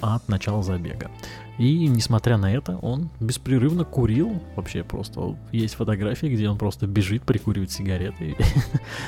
от 0.00 0.28
начала 0.28 0.62
забега. 0.62 1.10
И 1.58 1.86
несмотря 1.86 2.36
на 2.36 2.52
это, 2.52 2.76
он 2.82 3.08
беспрерывно 3.18 3.84
курил. 3.84 4.42
Вообще 4.56 4.84
просто 4.84 5.36
есть 5.52 5.74
фотографии, 5.74 6.26
где 6.26 6.48
он 6.48 6.58
просто 6.58 6.86
бежит, 6.86 7.22
прикуривает 7.22 7.72
сигареты. 7.72 8.36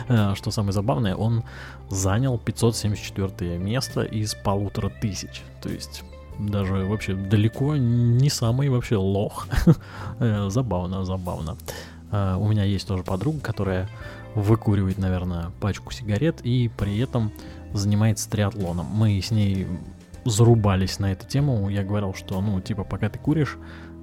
А, 0.09 0.35
что 0.37 0.51
самое 0.51 0.73
забавное, 0.73 1.15
он 1.15 1.43
занял 1.91 2.39
574 2.39 3.59
место 3.59 4.03
из 4.03 4.35
полутора 4.35 4.89
тысяч. 4.89 5.43
То 5.63 5.69
есть 5.69 6.05
даже 6.39 6.87
вообще 6.87 7.15
далеко 7.15 7.77
не 7.77 8.31
самый 8.31 8.69
вообще 8.69 8.97
лох. 8.97 9.47
Э, 10.21 10.49
забавно, 10.51 11.05
забавно. 11.05 11.57
А, 12.11 12.37
у 12.39 12.49
меня 12.49 12.65
есть 12.65 12.89
тоже 12.89 13.03
подруга, 13.03 13.41
которая 13.41 13.89
выкуривает, 14.35 14.99
наверное, 14.99 15.51
пачку 15.61 15.93
сигарет 15.93 16.41
и 16.45 16.71
при 16.77 16.99
этом 16.99 17.31
занимается 17.73 18.31
триатлоном. 18.31 18.87
Мы 18.87 19.21
с 19.21 19.31
ней 19.31 19.67
зарубались 20.29 20.99
на 20.99 21.13
эту 21.13 21.27
тему. 21.27 21.69
Я 21.69 21.85
говорил, 21.85 22.15
что, 22.15 22.41
ну, 22.41 22.61
типа, 22.61 22.85
пока 22.85 23.09
ты 23.09 23.19
куришь, 23.19 23.57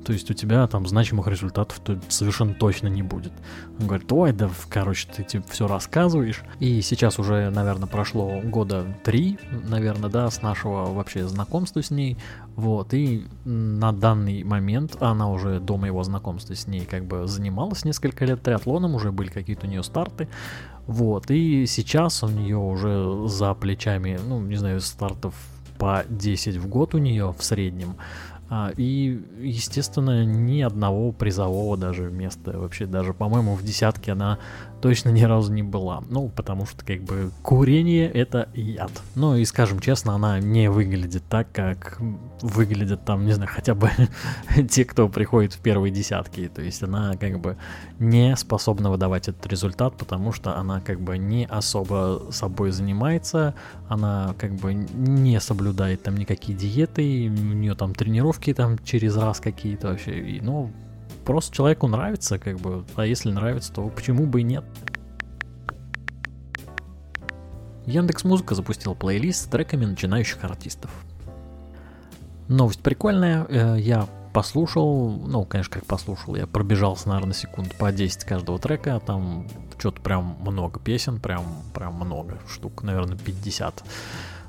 то 0.06 0.14
есть 0.14 0.30
у 0.30 0.36
тебя 0.36 0.68
там 0.68 0.86
значимых 0.86 1.28
результатов 1.28 1.80
то 1.80 2.00
совершенно 2.10 2.54
точно 2.54 2.88
не 2.88 3.02
будет. 3.02 3.34
Он 3.80 3.88
говорит, 3.88 4.12
ой, 4.12 4.34
да, 4.34 4.50
короче, 4.70 5.08
ты 5.12 5.24
типа 5.24 5.46
все 5.50 5.68
рассказываешь. 5.68 6.44
И 6.60 6.82
сейчас 6.82 7.18
уже, 7.18 7.50
наверное, 7.50 7.88
прошло 7.88 8.40
года 8.42 8.86
три, 9.04 9.40
наверное, 9.68 10.12
да, 10.12 10.30
с 10.30 10.44
нашего 10.44 10.94
вообще 10.94 11.28
знакомства 11.28 11.82
с 11.82 11.90
ней. 11.90 12.18
Вот, 12.56 12.94
и 12.94 13.26
на 13.46 13.92
данный 13.92 14.44
момент 14.44 14.96
она 15.02 15.30
уже 15.30 15.60
до 15.60 15.76
моего 15.78 16.04
знакомства 16.04 16.56
с 16.56 16.68
ней 16.68 16.86
как 16.86 17.06
бы 17.06 17.28
занималась 17.28 17.84
несколько 17.84 18.26
лет 18.26 18.44
триатлоном, 18.44 18.94
уже 18.94 19.12
были 19.12 19.30
какие-то 19.30 19.66
у 19.66 19.70
нее 19.70 19.84
старты. 19.84 20.28
Вот, 20.86 21.32
и 21.32 21.66
сейчас 21.66 22.22
у 22.22 22.28
нее 22.28 22.58
уже 22.58 23.28
за 23.28 23.56
плечами, 23.56 24.20
ну, 24.28 24.40
не 24.40 24.56
знаю, 24.56 24.82
стартов 24.82 25.34
по 25.78 26.04
10 26.10 26.58
в 26.58 26.68
год 26.68 26.96
у 26.96 26.98
нее 26.98 27.34
в 27.38 27.44
среднем. 27.44 27.96
А, 28.48 28.72
и, 28.78 29.20
естественно, 29.42 30.24
ни 30.24 30.62
одного 30.62 31.12
призового 31.12 31.78
даже 31.78 32.12
места. 32.12 32.58
Вообще 32.58 32.86
даже, 32.86 33.14
по-моему, 33.14 33.56
в 33.56 33.64
десятке 33.64 34.12
она 34.12 34.38
точно 34.86 35.10
ни 35.10 35.24
разу 35.24 35.52
не 35.52 35.64
была. 35.64 36.04
Ну, 36.10 36.30
потому 36.30 36.68
что, 36.68 36.86
как 36.86 37.02
бы, 37.02 37.32
курение— 37.42 38.08
это 38.14 38.50
яд. 38.54 38.92
Ну, 39.16 39.36
и, 39.36 39.44
скажем 39.44 39.80
честно, 39.80 40.14
она 40.14 40.40
не 40.40 40.70
выглядит 40.70 41.24
так, 41.28 41.52
как 41.52 41.98
выглядят 42.44 43.04
там, 43.04 43.26
не 43.26 43.32
знаю, 43.32 43.50
хотя 43.52 43.74
бы 43.74 43.90
те, 44.70 44.86
кто 44.86 45.10
приходит 45.10 45.54
в 45.54 45.60
первые 45.60 45.92
десятки. 45.92 46.48
То 46.54 46.62
есть 46.62 46.84
она, 46.84 47.16
как 47.18 47.40
бы, 47.40 47.58
не 47.98 48.36
способна 48.36 48.92
выдавать 48.92 49.28
этот 49.28 49.48
результат, 49.48 49.98
потому 49.98 50.32
что 50.32 50.56
она, 50.56 50.82
как 50.82 51.02
бы, 51.02 51.18
не 51.18 51.48
особо 51.48 52.28
собой 52.30 52.70
занимается, 52.70 53.56
она, 53.90 54.36
как 54.38 54.54
бы, 54.54 54.76
не 54.76 55.40
соблюдает 55.40 56.04
там 56.04 56.16
никакие 56.16 56.56
диеты, 56.56 57.28
у 57.28 57.56
нее 57.56 57.74
там 57.74 57.96
тренировки 57.96 58.54
там 58.54 58.78
через 58.84 59.18
раз 59.18 59.40
какие-то 59.40 59.88
вообще. 59.88 60.20
И, 60.20 60.42
ну, 60.42 60.72
просто 61.26 61.54
человеку 61.54 61.88
нравится, 61.88 62.40
как 62.40 62.58
бы, 62.58 62.86
а 62.96 63.06
если 63.06 63.32
нравится, 63.32 63.74
то 63.74 63.88
почему 63.90 64.26
бы 64.26 64.42
и 64.42 64.44
нет? 64.44 64.64
Яндекс 67.86 68.24
Музыка 68.24 68.56
запустил 68.56 68.96
плейлист 68.96 69.44
с 69.44 69.48
треками 69.48 69.86
начинающих 69.86 70.44
артистов. 70.44 70.92
Новость 72.48 72.82
прикольная, 72.82 73.46
э, 73.50 73.78
я 73.80 74.08
послушал, 74.34 75.12
ну, 75.12 75.46
конечно, 75.46 75.74
как 75.74 75.86
послушал, 75.86 76.36
я 76.36 76.46
пробежался, 76.48 77.10
наверное, 77.10 77.34
секунд 77.34 77.76
по 77.78 77.92
10 77.92 78.24
каждого 78.26 78.60
трека, 78.60 79.00
там 79.00 79.48
что-то 79.78 80.02
прям 80.02 80.38
много 80.42 80.80
песен, 80.80 81.20
прям, 81.20 81.46
прям 81.74 81.94
много 81.94 82.38
штук, 82.48 82.84
наверное, 82.84 83.18
50. 83.18 83.84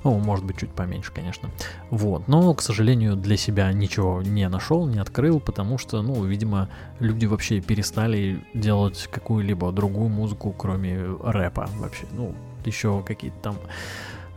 Ну, 0.05 0.19
может 0.19 0.45
быть, 0.45 0.59
чуть 0.59 0.71
поменьше, 0.71 1.13
конечно. 1.13 1.51
Вот. 1.91 2.29
Но, 2.29 2.53
к 2.55 2.63
сожалению, 2.63 3.17
для 3.17 3.37
себя 3.37 3.73
ничего 3.73 4.23
не 4.23 4.49
нашел, 4.49 4.87
не 4.87 4.99
открыл, 4.99 5.41
потому 5.41 5.79
что, 5.79 6.03
ну, 6.03 6.25
видимо, 6.25 6.69
люди 7.01 7.27
вообще 7.27 7.61
перестали 7.61 8.45
делать 8.55 9.09
какую-либо 9.11 9.73
другую 9.73 10.09
музыку, 10.09 10.55
кроме 10.57 10.99
рэпа 11.23 11.69
вообще. 11.79 12.07
Ну, 12.13 12.35
еще 12.65 13.03
какие-то 13.03 13.37
там 13.43 13.57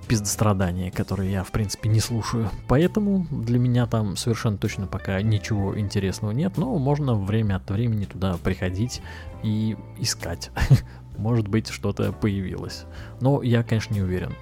пиздострадания, 0.10 0.90
которые 0.90 1.32
я, 1.32 1.44
в 1.44 1.52
принципе, 1.52 1.88
не 1.88 2.00
слушаю. 2.00 2.50
Поэтому 2.68 3.28
для 3.30 3.60
меня 3.60 3.86
там 3.86 4.18
совершенно 4.18 4.58
точно 4.58 4.88
пока 4.88 5.22
ничего 5.22 5.80
интересного 5.80 6.32
нет, 6.32 6.58
но 6.58 6.78
можно 6.80 7.14
время 7.14 7.58
от 7.58 7.70
времени 7.70 8.06
туда 8.06 8.36
приходить 8.44 9.02
и 9.44 9.78
искать. 10.00 10.50
Может 11.18 11.48
быть, 11.48 11.68
что-то 11.70 12.12
появилось. 12.12 12.86
Но 13.22 13.44
я, 13.44 13.62
конечно, 13.62 13.94
не 13.94 14.02
уверен. 14.02 14.34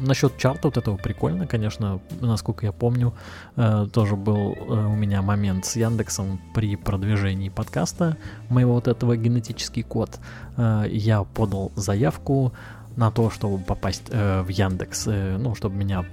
Насчет 0.00 0.36
чарта 0.36 0.68
вот 0.68 0.76
этого 0.76 0.96
прикольно, 0.96 1.46
конечно, 1.46 2.00
насколько 2.20 2.66
я 2.66 2.72
помню, 2.72 3.14
э, 3.56 3.86
тоже 3.92 4.16
был 4.16 4.52
э, 4.52 4.86
у 4.86 4.96
меня 4.96 5.22
момент 5.22 5.64
с 5.64 5.76
Яндексом 5.76 6.40
при 6.54 6.76
продвижении 6.76 7.48
подкаста 7.48 8.16
моего 8.48 8.74
вот 8.74 8.88
этого 8.88 9.16
генетический 9.16 9.82
код. 9.82 10.18
Э, 10.56 10.84
я 10.88 11.22
подал 11.24 11.72
заявку 11.76 12.52
на 12.96 13.10
то, 13.10 13.30
чтобы 13.30 13.58
попасть 13.58 14.10
в 14.10 14.48
Яндекс, 14.48 15.06
ну, 15.06 15.54
чтобы 15.54 15.76
меня 15.76 16.04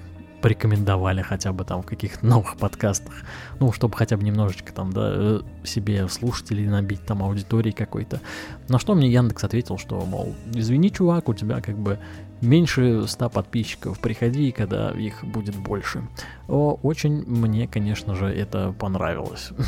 порекомендовали 0.41 1.21
хотя 1.21 1.53
бы 1.53 1.65
там 1.65 1.81
в 1.81 1.85
каких-то 1.85 2.25
новых 2.25 2.57
подкастах, 2.57 3.13
ну, 3.59 3.71
чтобы 3.71 3.95
хотя 3.95 4.17
бы 4.17 4.23
немножечко 4.23 4.73
там, 4.73 4.91
да, 4.91 5.11
э, 5.13 5.41
себе 5.63 6.07
слушателей 6.07 6.67
набить 6.67 7.05
там 7.05 7.23
аудитории 7.23 7.71
какой-то. 7.71 8.21
На 8.67 8.79
что 8.79 8.95
мне 8.95 9.11
Яндекс 9.11 9.43
ответил, 9.43 9.77
что, 9.77 9.99
мол, 10.01 10.35
извини, 10.53 10.91
чувак, 10.91 11.29
у 11.29 11.33
тебя 11.33 11.61
как 11.61 11.77
бы 11.77 11.99
меньше 12.41 13.07
100 13.07 13.29
подписчиков, 13.29 13.99
приходи, 13.99 14.51
когда 14.51 14.91
их 14.91 15.23
будет 15.23 15.55
больше. 15.55 16.07
О, 16.47 16.79
очень 16.81 17.25
мне, 17.25 17.67
конечно 17.67 18.15
же, 18.15 18.25
это 18.25 18.73
понравилось. 18.77 19.51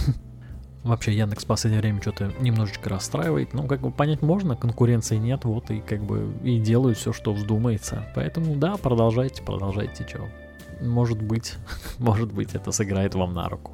Вообще 0.84 1.13
Яндекс 1.13 1.44
в 1.44 1.48
последнее 1.48 1.82
время 1.82 2.01
что-то 2.01 2.32
немножечко 2.40 2.90
расстраивает. 2.90 3.54
Ну, 3.54 3.68
как 3.68 3.82
бы 3.82 3.92
понять 3.92 4.24
можно, 4.24 4.56
конкуренции 4.56 5.18
нет, 5.18 5.46
вот 5.46 5.70
и 5.70 5.80
как 5.80 6.01
бы 6.01 6.34
и 6.44 6.60
делают 6.60 6.98
все, 6.98 7.13
что 7.13 7.34
вздумается. 7.34 8.08
Поэтому 8.16 8.56
да, 8.56 8.78
продолжайте, 8.78 9.44
продолжайте, 9.44 10.08
что. 10.08 10.28
Может 10.82 11.22
быть, 11.22 11.56
может 12.00 12.32
быть, 12.32 12.56
это 12.56 12.72
сыграет 12.72 13.16
вам 13.16 13.34
на 13.34 13.48
руку. 13.50 13.74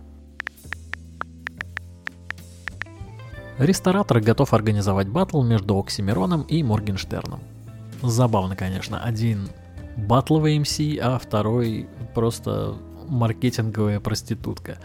Ресторатор 3.57 4.19
готов 4.19 4.53
организовать 4.53 5.07
батл 5.07 5.41
между 5.41 5.79
Оксимироном 5.79 6.43
и 6.43 6.61
Моргенштерном. 6.61 7.39
Забавно, 8.03 8.55
конечно. 8.55 9.01
Один 9.03 9.49
батловый 9.95 10.59
МС, 10.59 10.79
а 11.01 11.17
второй 11.17 11.87
просто 12.13 12.75
маркетинговая 13.07 13.99
проститутка. 13.99 14.77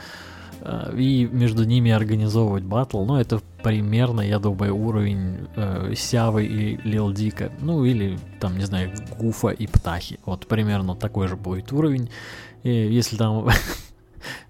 Э, 0.65 0.95
и 0.97 1.27
между 1.27 1.65
ними 1.65 1.91
организовывать 1.91 2.63
батл, 2.63 3.05
ну, 3.05 3.17
это 3.17 3.41
примерно, 3.63 4.21
я 4.21 4.39
думаю, 4.39 4.77
уровень 4.77 5.49
э, 5.57 5.95
Сявы 5.97 6.45
и 6.45 6.77
Лил 6.85 7.13
Дика, 7.13 7.51
ну, 7.61 7.85
или, 7.85 8.19
там, 8.41 8.57
не 8.57 8.65
знаю, 8.65 8.93
Гуфа 9.19 9.49
и 9.49 9.67
Птахи, 9.67 10.21
вот 10.25 10.47
примерно 10.47 10.95
такой 10.95 11.27
же 11.29 11.37
будет 11.37 11.73
уровень, 11.73 12.11
и 12.63 12.71
если 12.71 13.17
там... 13.17 13.49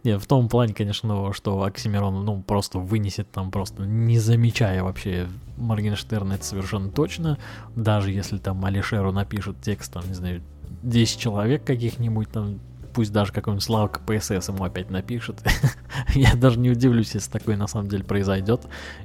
Не, 0.04 0.18
в 0.18 0.26
том 0.26 0.50
плане, 0.50 0.74
конечно, 0.74 1.32
что 1.32 1.62
Оксимирон, 1.62 2.26
ну, 2.26 2.42
просто 2.42 2.78
вынесет 2.78 3.30
там 3.30 3.50
просто, 3.50 3.84
не 3.84 4.18
замечая 4.18 4.82
вообще 4.82 5.28
Моргенштерна, 5.56 6.34
это 6.34 6.44
совершенно 6.44 6.90
точно. 6.90 7.38
Даже 7.74 8.10
если 8.10 8.36
там 8.36 8.62
Алишеру 8.66 9.12
напишут 9.12 9.62
текст, 9.62 9.90
там, 9.94 10.06
не 10.06 10.12
знаю, 10.12 10.42
10 10.82 11.18
человек 11.18 11.64
каких-нибудь 11.64 12.28
там, 12.30 12.60
пусть 12.92 13.12
даже 13.12 13.32
какой-нибудь 13.32 13.64
Славка 13.64 14.00
ПСС 14.00 14.48
ему 14.48 14.64
опять 14.64 14.90
напишет. 14.90 15.42
Я 16.14 16.34
даже 16.34 16.58
не 16.58 16.70
удивлюсь, 16.70 17.14
если 17.14 17.30
такое 17.30 17.56
на 17.56 17.66
самом 17.66 17.88
деле 17.88 18.04
произойдет. 18.04 18.62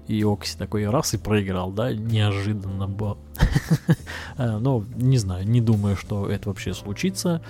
И 0.08 0.24
Окси 0.24 0.58
такой 0.58 0.88
раз 0.90 1.14
и 1.14 1.18
проиграл, 1.18 1.72
да, 1.72 1.94
неожиданно 1.94 2.88
было. 2.88 3.18
Э, 4.38 4.58
ну, 4.60 4.86
не 4.96 5.18
знаю, 5.18 5.48
не 5.48 5.62
думаю, 5.62 5.96
что 5.96 6.30
это 6.30 6.50
вообще 6.50 6.74
случится, 6.74 7.42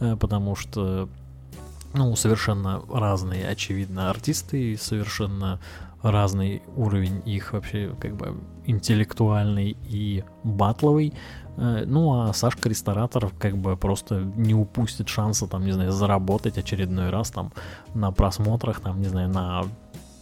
э, 0.00 0.14
потому 0.16 0.56
что, 0.56 1.08
ну, 1.94 2.14
совершенно 2.16 2.82
разные, 2.92 3.48
очевидно, 3.48 4.10
артисты, 4.10 4.76
совершенно 4.76 5.58
разный 6.02 6.62
уровень 6.76 7.22
их 7.24 7.54
вообще 7.54 7.94
как 7.98 8.14
бы 8.16 8.36
интеллектуальный 8.66 9.76
и 9.88 10.22
батловый. 10.44 11.14
Э, 11.56 11.84
ну, 11.86 12.22
а 12.22 12.32
Сашка 12.32 12.68
Ресторатор 12.68 13.30
как 13.38 13.56
бы 13.56 13.76
просто 13.76 14.20
не 14.36 14.54
упустит 14.54 15.08
шанса, 15.08 15.46
там, 15.46 15.64
не 15.64 15.72
знаю, 15.72 15.92
заработать 15.92 16.58
очередной 16.58 17.10
раз 17.10 17.30
там 17.30 17.52
на 17.94 18.10
просмотрах, 18.12 18.80
там, 18.80 19.00
не 19.00 19.08
знаю, 19.08 19.28
на 19.28 19.64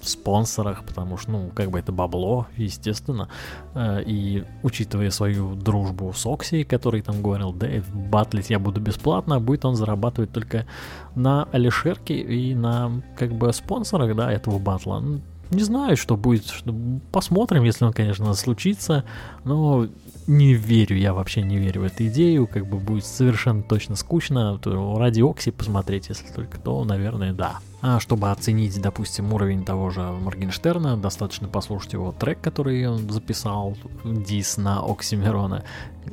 спонсорах, 0.03 0.85
потому 0.85 1.17
что, 1.17 1.31
ну, 1.31 1.51
как 1.55 1.71
бы 1.71 1.79
это 1.79 1.93
бабло, 1.93 2.47
естественно. 2.57 3.29
Э, 3.75 4.03
и 4.05 4.45
учитывая 4.63 5.11
свою 5.11 5.55
дружбу 5.55 6.13
с 6.13 6.27
Окси, 6.27 6.65
который 6.65 7.03
там 7.03 7.23
говорил, 7.23 7.53
да, 7.53 7.69
батлить 7.93 8.51
я 8.51 8.59
буду 8.59 8.81
бесплатно, 8.81 9.41
будет 9.41 9.65
он 9.65 9.77
зарабатывать 9.77 10.33
только 10.33 10.67
на 11.15 11.45
Алишерке 11.53 12.19
и 12.19 12.55
на, 12.55 13.03
как 13.17 13.33
бы, 13.33 13.53
спонсорах, 13.53 14.17
да, 14.17 14.33
этого 14.33 14.59
батла. 14.59 15.03
Не 15.51 15.63
знаю, 15.63 15.99
что 15.99 16.17
будет, 16.17 16.47
что... 16.47 16.75
посмотрим, 17.13 17.65
если 17.65 17.85
он, 17.85 17.93
конечно, 17.93 18.33
случится, 18.33 19.05
но 19.45 19.87
не 20.27 20.55
верю, 20.55 20.97
я 20.97 21.15
вообще 21.15 21.43
не 21.43 21.59
верю 21.59 21.83
в 21.83 21.85
эту 21.85 22.07
идею, 22.07 22.47
как 22.47 22.67
бы 22.67 22.79
будет 22.79 23.05
совершенно 23.05 23.63
точно 23.63 23.97
скучно, 23.97 24.59
то 24.59 24.99
ради 24.99 25.21
Окси 25.21 25.51
посмотреть, 25.51 26.09
если 26.09 26.33
только 26.33 26.59
то, 26.59 26.85
наверное, 26.85 27.33
да. 27.33 27.59
А 27.85 27.99
чтобы 27.99 28.31
оценить, 28.31 28.81
допустим, 28.81 29.33
уровень 29.33 29.65
того 29.65 29.91
же 29.91 30.03
Моргенштерна, 30.03 30.97
достаточно 30.97 31.49
послушать 31.49 31.95
его 31.95 32.13
трек, 32.13 32.41
который 32.41 32.87
он 32.87 33.11
записал, 33.11 33.77
дис 34.05 34.57
на 34.57 34.79
Оксимирона. 34.79 35.65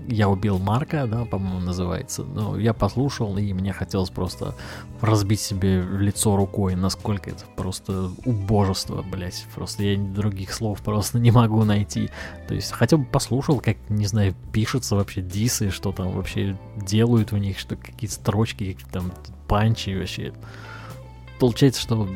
«Я 0.07 0.29
убил 0.29 0.57
Марка», 0.57 1.05
да, 1.05 1.25
по-моему, 1.25 1.59
называется. 1.59 2.23
Но 2.23 2.57
я 2.57 2.73
послушал, 2.73 3.37
и 3.37 3.53
мне 3.53 3.71
хотелось 3.71 4.09
просто 4.09 4.55
разбить 4.99 5.41
себе 5.41 5.83
лицо 5.83 6.35
рукой, 6.35 6.75
насколько 6.75 7.29
это 7.29 7.45
просто 7.55 8.09
убожество, 8.25 9.03
блять. 9.03 9.45
Просто 9.53 9.83
я 9.83 9.95
других 9.99 10.53
слов 10.53 10.81
просто 10.81 11.19
не 11.19 11.29
могу 11.29 11.63
найти. 11.65 12.09
То 12.47 12.55
есть 12.55 12.71
хотя 12.71 12.97
бы 12.97 13.05
послушал, 13.05 13.59
как, 13.59 13.77
не 13.89 14.07
знаю, 14.07 14.33
пишутся 14.51 14.95
вообще 14.95 15.21
дисы, 15.21 15.69
что 15.69 15.91
там 15.91 16.13
вообще 16.13 16.57
делают 16.75 17.31
в 17.31 17.37
них, 17.37 17.59
что 17.59 17.75
какие-то 17.75 18.15
строчки, 18.15 18.73
какие-то 18.73 18.91
там 18.91 19.11
панчи 19.47 19.95
вообще 19.95 20.33
получается, 21.39 21.81
что 21.81 22.07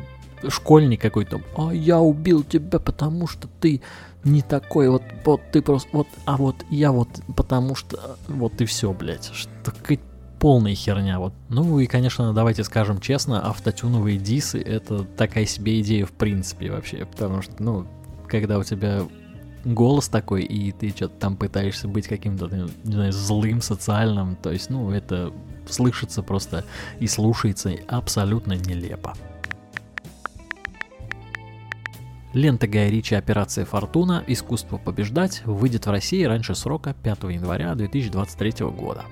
школьник 0.48 1.02
какой-то, 1.02 1.42
а 1.58 1.72
я 1.72 2.00
убил 2.00 2.44
тебя, 2.44 2.80
потому 2.80 3.28
что 3.28 3.48
ты 3.60 3.82
не 4.24 4.42
такой, 4.42 4.90
вот, 4.90 5.04
вот 5.26 5.42
ты 5.52 5.62
просто, 5.62 5.90
вот, 5.94 6.08
а 6.26 6.38
вот 6.38 6.56
я 6.70 6.92
вот, 6.92 7.10
потому 7.36 7.76
что, 7.76 8.18
вот 8.28 8.60
и 8.62 8.66
все, 8.66 8.92
блядь, 8.94 9.32
что 9.34 9.50
полная 10.40 10.76
херня, 10.76 11.20
вот. 11.20 11.34
Ну 11.48 11.80
и, 11.80 11.88
конечно, 11.88 12.34
давайте 12.34 12.66
скажем 12.66 13.00
честно, 13.00 13.48
автотюновые 13.48 14.18
дисы 14.18 14.62
это 14.62 15.06
такая 15.06 15.46
себе 15.46 15.80
идея 15.80 16.06
в 16.06 16.12
принципе 16.12 16.70
вообще, 16.70 17.06
потому 17.06 17.42
что, 17.42 17.54
ну, 17.64 17.88
когда 18.28 18.58
у 18.58 18.64
тебя 18.64 19.04
голос 19.64 20.10
такой, 20.10 20.44
и 20.44 20.72
ты 20.72 20.90
что-то 20.90 21.16
там 21.16 21.36
пытаешься 21.36 21.88
быть 21.88 22.08
каким-то, 22.08 22.48
не 22.84 22.94
знаю, 22.94 23.12
злым, 23.12 23.62
социальным, 23.62 24.36
то 24.36 24.52
есть, 24.52 24.70
ну, 24.70 24.92
это 24.92 25.34
слышится 25.68 26.22
просто 26.24 26.66
и 27.00 27.08
слушается 27.08 27.74
абсолютно 27.88 28.54
нелепо. 28.54 29.16
Лента 32.34 32.68
Гая 32.68 32.90
Ричи 32.90 33.14
«Операция 33.14 33.64
Фортуна. 33.64 34.24
Искусство 34.26 34.78
побеждать» 34.78 35.44
выйдет 35.46 35.86
в 35.86 35.92
России 35.92 36.24
раньше 36.24 36.56
срока 36.56 36.96
5 37.04 37.24
января 37.26 37.76
2023 37.76 38.66
года. 38.72 39.06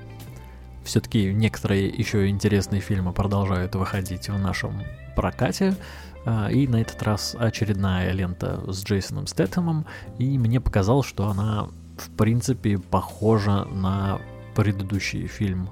Все-таки 0.83 1.31
некоторые 1.31 1.87
еще 1.87 2.27
интересные 2.29 2.81
фильмы 2.81 3.13
продолжают 3.13 3.75
выходить 3.75 4.27
в 4.27 4.37
нашем 4.39 4.81
прокате, 5.15 5.75
а, 6.25 6.49
и 6.49 6.67
на 6.67 6.81
этот 6.81 7.01
раз 7.03 7.35
очередная 7.37 8.11
лента 8.11 8.61
с 8.71 8.83
Джейсоном 8.83 9.27
Стэтхэмом, 9.27 9.85
и 10.17 10.37
мне 10.37 10.59
показалось, 10.59 11.07
что 11.07 11.27
она 11.27 11.67
в 11.97 12.09
принципе 12.17 12.77
похожа 12.77 13.65
на 13.65 14.19
предыдущий 14.55 15.27
фильм 15.27 15.69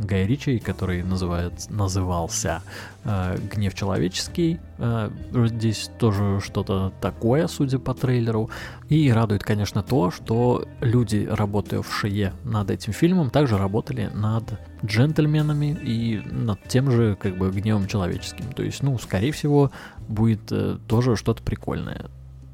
Гай 0.00 0.26
Ричи, 0.26 0.58
который 0.58 1.02
называет, 1.02 1.68
назывался 1.68 2.62
э, 3.04 3.36
«Гнев 3.52 3.74
человеческий». 3.74 4.58
Э, 4.78 5.10
здесь 5.32 5.90
тоже 5.98 6.40
что-то 6.40 6.92
такое, 7.02 7.46
судя 7.48 7.78
по 7.78 7.92
трейлеру. 7.92 8.48
И 8.88 9.12
радует, 9.12 9.44
конечно, 9.44 9.82
то, 9.82 10.10
что 10.10 10.64
люди, 10.80 11.28
работавшие 11.30 12.32
над 12.44 12.70
этим 12.70 12.94
фильмом, 12.94 13.28
также 13.28 13.58
работали 13.58 14.10
над 14.14 14.44
джентльменами 14.84 15.78
и 15.82 16.22
над 16.24 16.62
тем 16.66 16.90
же, 16.90 17.14
как 17.20 17.36
бы, 17.36 17.50
гневом 17.50 17.86
человеческим. 17.86 18.50
То 18.52 18.62
есть, 18.62 18.82
ну, 18.82 18.98
скорее 18.98 19.32
всего, 19.32 19.70
будет 20.08 20.50
э, 20.50 20.78
тоже 20.88 21.16
что-то 21.16 21.42
прикольное. 21.42 22.06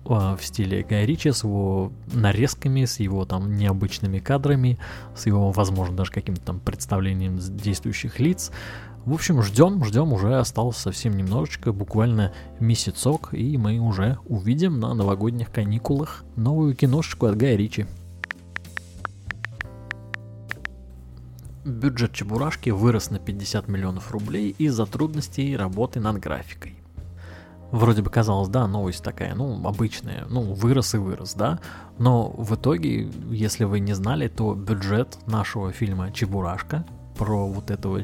А, 0.09 0.37
в 0.37 0.45
стиле 0.45 0.85
Гая 0.89 1.05
Ричи 1.05 1.31
с 1.31 1.43
его 1.43 1.93
нарезками, 2.13 2.85
с 2.85 3.01
его 3.01 3.25
там 3.25 3.57
необычными 3.57 4.19
кадрами, 4.19 4.79
с 5.17 5.27
его, 5.27 5.51
возможно, 5.51 5.97
даже 5.97 6.13
каким-то 6.13 6.43
там 6.43 6.61
представлением 6.61 7.39
действующих 7.39 8.21
лиц. 8.21 8.53
В 9.05 9.13
общем, 9.13 9.43
ждем, 9.43 9.85
ждем, 9.85 10.13
уже 10.13 10.39
осталось 10.39 10.77
совсем 10.77 11.17
немножечко, 11.17 11.73
буквально 11.73 12.33
месяцок, 12.59 13.31
и 13.33 13.57
мы 13.57 13.79
уже 13.79 14.19
увидим 14.27 14.81
на 14.81 14.95
новогодних 14.95 15.51
каникулах 15.51 16.25
новую 16.35 16.75
киношечку 16.75 17.27
от 17.27 17.37
Гая 17.37 17.57
Ричи. 17.57 17.87
Бюджет 21.65 22.13
Чебурашки 22.13 22.71
вырос 22.71 23.11
на 23.11 23.19
50 23.19 23.67
миллионов 23.67 24.13
рублей 24.13 24.55
из-за 24.57 24.87
трудностей 24.87 25.57
работы 25.57 25.99
над 25.99 26.19
графикой. 26.19 26.76
Вроде 27.77 28.01
бы 28.01 28.09
казалось, 28.09 28.49
да, 28.49 28.67
новость 28.67 29.05
такая, 29.05 29.35
ну, 29.35 29.61
обычная, 29.69 30.25
ну, 30.31 30.55
вырос 30.55 30.95
и 30.95 30.97
вырос, 30.97 31.35
да, 31.35 31.59
но 31.99 32.31
в 32.31 32.55
итоге, 32.55 33.11
если 33.31 33.65
вы 33.65 33.81
не 33.81 33.93
знали, 33.93 34.29
то 34.29 34.55
бюджет 34.55 35.19
нашего 35.27 35.73
фильма 35.73 36.11
«Чебурашка» 36.11 36.87
про 37.19 37.47
вот 37.47 37.71
этого 37.71 38.03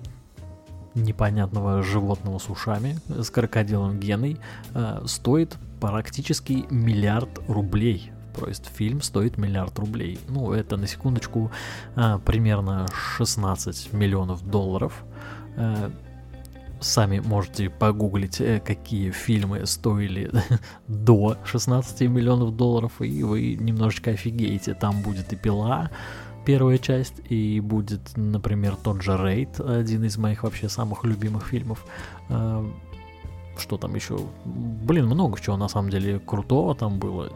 непонятного 0.94 1.82
животного 1.82 2.38
с 2.38 2.50
ушами, 2.50 2.98
с 3.08 3.30
крокодилом 3.30 3.98
Геной, 3.98 4.36
э, 4.74 5.04
стоит 5.06 5.56
практически 5.80 6.66
миллиард 6.68 7.30
рублей. 7.48 8.12
То 8.38 8.48
есть 8.48 8.66
фильм 8.66 9.00
стоит 9.00 9.38
миллиард 9.38 9.78
рублей. 9.78 10.20
Ну, 10.28 10.52
это 10.52 10.76
на 10.76 10.86
секундочку 10.86 11.50
э, 11.96 12.18
примерно 12.26 12.86
16 13.16 13.94
миллионов 13.94 14.46
долларов. 14.46 15.02
Э, 15.56 15.90
сами 16.82 17.20
можете 17.20 17.70
погуглить, 17.70 18.40
э, 18.40 18.60
какие 18.60 19.10
фильмы 19.10 19.66
стоили 19.66 20.30
до 20.88 21.36
16 21.44 22.02
миллионов 22.02 22.56
долларов, 22.56 23.00
и 23.00 23.22
вы 23.22 23.54
немножечко 23.54 24.10
офигеете. 24.10 24.74
Там 24.74 25.02
будет 25.02 25.32
и 25.32 25.36
«Пила», 25.36 25.90
первая 26.44 26.78
часть, 26.78 27.20
и 27.28 27.60
будет, 27.60 28.16
например, 28.16 28.76
тот 28.76 29.02
же 29.02 29.16
«Рейд», 29.16 29.60
один 29.60 30.04
из 30.04 30.16
моих 30.18 30.42
вообще 30.42 30.68
самых 30.68 31.04
любимых 31.04 31.46
фильмов. 31.46 31.84
Э, 32.28 32.64
что 33.58 33.76
там 33.76 33.94
еще? 33.94 34.18
Блин, 34.44 35.06
много 35.06 35.40
чего 35.40 35.56
на 35.56 35.68
самом 35.68 35.90
деле 35.90 36.18
крутого 36.18 36.74
там 36.74 36.98
было. 36.98 37.28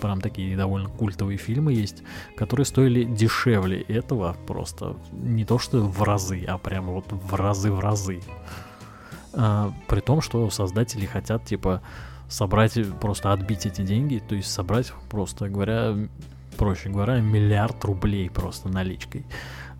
Прям 0.00 0.20
такие 0.20 0.56
довольно 0.56 0.88
культовые 0.88 1.36
фильмы 1.36 1.72
есть, 1.72 2.02
которые 2.36 2.64
стоили 2.64 3.04
дешевле 3.04 3.80
этого 3.82 4.36
просто. 4.46 4.96
Не 5.12 5.44
то 5.44 5.58
что 5.58 5.80
в 5.80 6.02
разы, 6.02 6.44
а 6.46 6.58
прямо 6.58 6.92
вот 6.92 7.06
в 7.10 7.34
разы 7.34 7.72
в 7.72 7.80
разы. 7.80 8.20
А, 9.38 9.72
при 9.86 10.00
том, 10.00 10.20
что 10.20 10.50
создатели 10.50 11.06
хотят, 11.06 11.44
типа, 11.44 11.80
собрать, 12.28 12.76
просто 13.00 13.32
отбить 13.32 13.66
эти 13.66 13.82
деньги, 13.82 14.20
то 14.26 14.34
есть 14.34 14.50
собрать, 14.50 14.92
просто 15.08 15.48
говоря, 15.48 15.94
проще 16.56 16.88
говоря, 16.88 17.20
миллиард 17.20 17.84
рублей 17.84 18.28
просто 18.30 18.68
наличкой. 18.68 19.24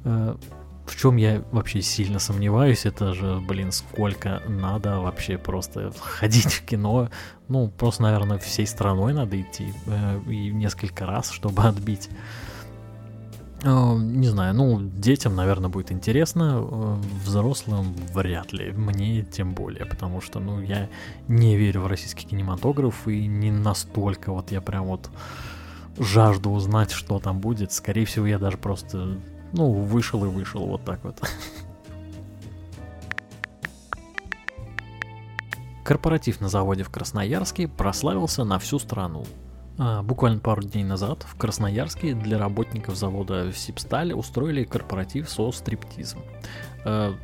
А, 0.05 0.39
в 0.87 0.97
чем 0.97 1.17
я 1.17 1.43
вообще 1.51 1.83
сильно 1.83 2.21
сомневаюсь, 2.21 2.87
это 2.87 3.15
же, 3.15 3.41
блин, 3.41 3.73
сколько 3.73 4.43
надо 4.47 5.01
вообще 5.01 5.39
просто 5.39 5.93
ходить 6.01 6.53
в 6.53 6.65
кино. 6.65 7.11
Ну, 7.49 7.69
просто, 7.69 8.05
наверное, 8.05 8.39
всей 8.39 8.67
страной 8.67 9.13
надо 9.13 9.41
идти 9.41 9.75
э, 9.87 10.21
и 10.31 10.51
несколько 10.51 11.05
раз, 11.05 11.31
чтобы 11.31 11.65
отбить. 11.65 12.09
Э, 13.63 13.95
не 13.97 14.29
знаю, 14.29 14.55
ну, 14.55 14.81
детям, 14.81 15.35
наверное, 15.35 15.69
будет 15.69 15.91
интересно, 15.91 16.61
э, 16.61 16.97
взрослым 17.25 17.95
вряд 18.15 18.53
ли, 18.53 18.73
мне 18.73 19.23
тем 19.23 19.55
более, 19.55 19.85
потому 19.85 20.21
что, 20.21 20.39
ну, 20.39 20.61
я 20.61 20.89
не 21.27 21.57
верю 21.57 21.83
в 21.83 21.87
российский 21.89 22.27
кинематограф 22.27 23.09
и 23.09 23.27
не 23.27 23.51
настолько 23.51 24.33
вот 24.33 24.53
я 24.53 24.61
прям 24.61 24.85
вот 24.87 25.11
жажду 25.99 26.51
узнать, 26.51 26.93
что 26.93 27.19
там 27.19 27.41
будет. 27.41 27.73
Скорее 27.73 28.05
всего, 28.05 28.27
я 28.27 28.39
даже 28.39 28.57
просто 28.59 29.19
ну, 29.53 29.73
вышел 29.73 30.25
и 30.25 30.29
вышел, 30.29 30.65
вот 30.67 30.85
так 30.85 31.03
вот. 31.03 31.21
Корпоратив 35.85 36.41
на 36.41 36.49
заводе 36.49 36.83
в 36.83 36.91
Красноярске 36.91 37.67
прославился 37.67 38.45
на 38.45 38.59
всю 38.59 38.79
страну. 38.79 39.25
А, 39.79 40.03
буквально 40.03 40.41
пару 40.41 40.63
дней 40.63 40.85
назад 40.85 41.25
в 41.29 41.37
Красноярске 41.37 42.15
для 42.15 42.39
работников 42.39 42.97
завода 42.97 43.53
Сибсталь 43.53 44.13
устроили 44.13 44.65
корпоратив 44.65 45.31
со 45.31 45.53
стриптизом. 45.53 46.21
А, 46.85 47.15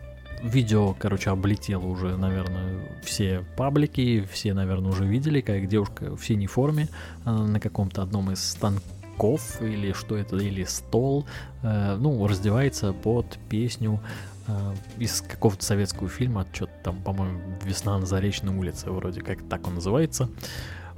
видео, 0.42 0.94
короче, 0.98 1.30
облетело 1.30 1.86
уже, 1.86 2.16
наверное, 2.16 2.88
все 3.02 3.44
паблики, 3.56 4.26
все, 4.32 4.54
наверное, 4.54 4.92
уже 4.92 5.04
видели, 5.04 5.40
как 5.40 5.66
девушка 5.66 6.16
в 6.16 6.24
синей 6.24 6.46
форме 6.46 6.88
а, 7.24 7.44
на 7.44 7.58
каком-то 7.58 8.02
одном 8.02 8.30
из 8.30 8.42
станков 8.42 8.84
ков 9.16 9.62
или 9.62 9.92
что 9.92 10.16
это, 10.16 10.36
или 10.36 10.64
стол, 10.64 11.24
э, 11.62 11.96
ну, 11.98 12.26
раздевается 12.26 12.92
под 12.92 13.38
песню 13.48 14.00
э, 14.46 14.74
из 14.98 15.20
какого-то 15.20 15.64
советского 15.64 16.08
фильма, 16.08 16.46
что-то 16.52 16.72
там, 16.82 17.02
по-моему, 17.02 17.40
«Весна 17.64 17.98
на 17.98 18.06
Заречной 18.06 18.54
улице», 18.54 18.90
вроде 18.90 19.20
как 19.20 19.38
так 19.48 19.66
он 19.66 19.76
называется. 19.76 20.28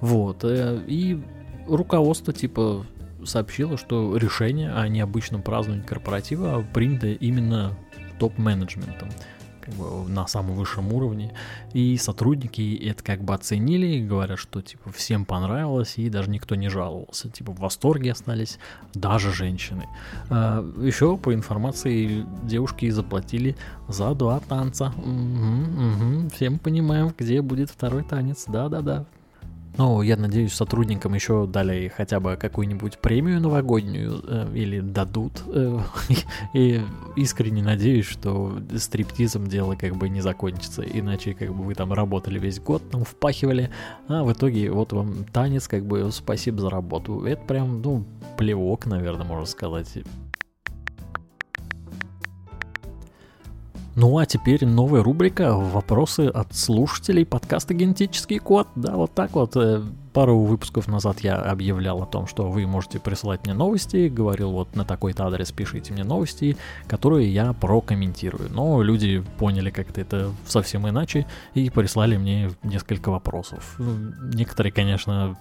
Вот, 0.01 0.45
э, 0.45 0.83
и 0.87 1.23
руководство, 1.67 2.33
типа, 2.33 2.85
сообщило, 3.25 3.77
что 3.77 4.17
решение 4.17 4.73
о 4.73 4.89
необычном 4.89 5.43
праздновании 5.43 5.85
корпоратива 5.85 6.65
принято 6.73 7.09
именно 7.09 7.73
топ-менеджментом 8.19 9.09
как 9.67 9.75
бы 9.75 10.09
на 10.09 10.27
самом 10.27 10.55
высшем 10.55 10.93
уровне. 10.93 11.33
И 11.73 11.97
сотрудники 11.97 12.81
это 12.89 13.03
как 13.03 13.23
бы 13.23 13.35
оценили 13.35 14.07
говорят, 14.07 14.39
что 14.39 14.63
типа 14.63 14.93
всем 14.93 15.25
понравилось, 15.25 15.95
и 15.97 16.09
даже 16.09 16.31
никто 16.31 16.55
не 16.55 16.69
жаловался. 16.69 17.29
Типа 17.29 17.53
в 17.53 17.59
восторге 17.59 18.13
остались 18.13 18.59
даже 18.95 19.33
женщины. 19.33 19.87
А, 20.31 20.65
еще 20.81 21.17
по 21.17 21.35
информации 21.35 22.25
девушки 22.45 22.89
заплатили 22.91 23.57
за 23.89 24.15
два 24.15 24.41
танца. 24.41 24.93
Угу, 24.97 25.09
угу. 25.09 26.31
Всем 26.31 26.59
понимаем, 26.59 27.13
где 27.17 27.43
будет 27.43 27.71
второй 27.71 28.05
танец. 28.05 28.45
Да-да-да. 28.47 29.07
Ну, 29.79 30.01
я 30.01 30.17
надеюсь, 30.17 30.55
сотрудникам 30.55 31.15
еще 31.15 31.47
дали 31.47 31.93
хотя 31.95 32.19
бы 32.19 32.37
какую-нибудь 32.37 32.99
премию 32.99 33.41
новогоднюю 33.41 34.23
э, 34.27 34.53
или 34.55 34.81
дадут. 34.81 35.43
Э, 35.49 35.81
и 36.55 36.81
искренне 37.15 37.63
надеюсь, 37.63 38.07
что 38.07 38.59
стриптизом 38.77 39.47
дело 39.49 39.75
как 39.75 39.97
бы 39.97 40.09
не 40.09 40.23
закончится. 40.23 40.83
Иначе 40.83 41.35
как 41.35 41.55
бы 41.55 41.63
вы 41.63 41.75
там 41.75 41.93
работали 41.93 42.39
весь 42.39 42.59
год, 42.59 42.89
там 42.91 43.05
впахивали, 43.05 43.71
а 44.09 44.25
в 44.25 44.33
итоге 44.33 44.71
вот 44.71 44.93
вам 44.93 45.25
танец, 45.25 45.69
как 45.69 45.85
бы 45.85 46.11
спасибо 46.11 46.61
за 46.61 46.71
работу. 46.71 47.25
Это 47.25 47.43
прям, 47.45 47.83
ну, 47.83 48.05
плевок, 48.39 48.87
наверное, 48.87 49.27
можно 49.27 49.47
сказать. 49.47 49.99
Ну 53.97 54.19
а 54.19 54.27
теперь 54.27 54.67
новая 54.67 55.03
рубрика 55.03 55.55
«Вопросы 55.55 56.27
от 56.27 56.55
слушателей 56.55 57.25
подкаста 57.25 57.73
«Генетический 57.73 58.39
код». 58.39 58.69
Да, 58.75 58.95
вот 58.95 59.15
так 59.15 59.33
вот. 59.33 59.57
Э, 59.57 59.83
пару 60.13 60.41
выпусков 60.41 60.87
назад 60.87 61.21
я 61.21 61.37
объявлял 61.37 62.03
о 62.03 62.07
том, 62.07 62.27
что 62.27 62.51
вы 62.51 62.67
можете 62.67 63.01
присылать 63.01 63.47
мне 63.47 63.55
новости, 63.55 64.09
говорил 64.09 64.53
вот 64.53 64.77
на 64.77 64.85
такой-то 64.85 65.27
адрес 65.27 65.51
пишите 65.51 65.95
мне 65.95 66.05
новости, 66.05 66.59
которые 66.87 67.33
я 67.33 67.55
прокомментирую. 67.55 68.51
Но 68.53 68.83
люди 68.83 69.25
поняли 69.39 69.71
как-то 69.71 69.99
это 69.99 70.31
совсем 70.47 70.87
иначе 70.87 71.27
и 71.55 71.71
прислали 71.71 72.19
мне 72.19 72.51
несколько 72.65 73.09
вопросов. 73.09 73.77
Некоторые, 73.79 74.75
конечно, 74.75 75.39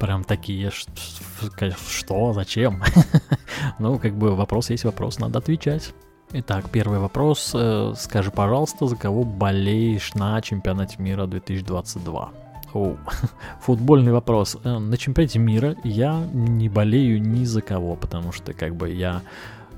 прям 0.00 0.24
такие, 0.24 0.70
что, 0.70 2.32
зачем? 2.32 2.82
ну, 3.78 3.98
как 3.98 4.14
бы 4.14 4.34
вопрос 4.34 4.70
есть 4.70 4.84
вопрос, 4.84 5.18
надо 5.18 5.40
отвечать. 5.40 5.92
Итак, 6.30 6.68
первый 6.70 6.98
вопрос. 6.98 7.52
Э, 7.54 7.94
скажи, 7.96 8.30
пожалуйста, 8.30 8.86
за 8.86 8.96
кого 8.96 9.24
болеешь 9.24 10.12
на 10.12 10.42
чемпионате 10.42 10.96
мира 10.98 11.26
2022? 11.26 12.30
О, 12.74 12.96
футбольный 13.62 14.12
вопрос. 14.12 14.58
Э, 14.62 14.78
на 14.78 14.98
чемпионате 14.98 15.38
мира 15.38 15.74
я 15.84 16.22
не 16.34 16.68
болею 16.68 17.22
ни 17.22 17.44
за 17.44 17.62
кого, 17.62 17.96
потому 17.96 18.32
что 18.32 18.52
как 18.52 18.76
бы 18.76 18.90
я 18.90 19.22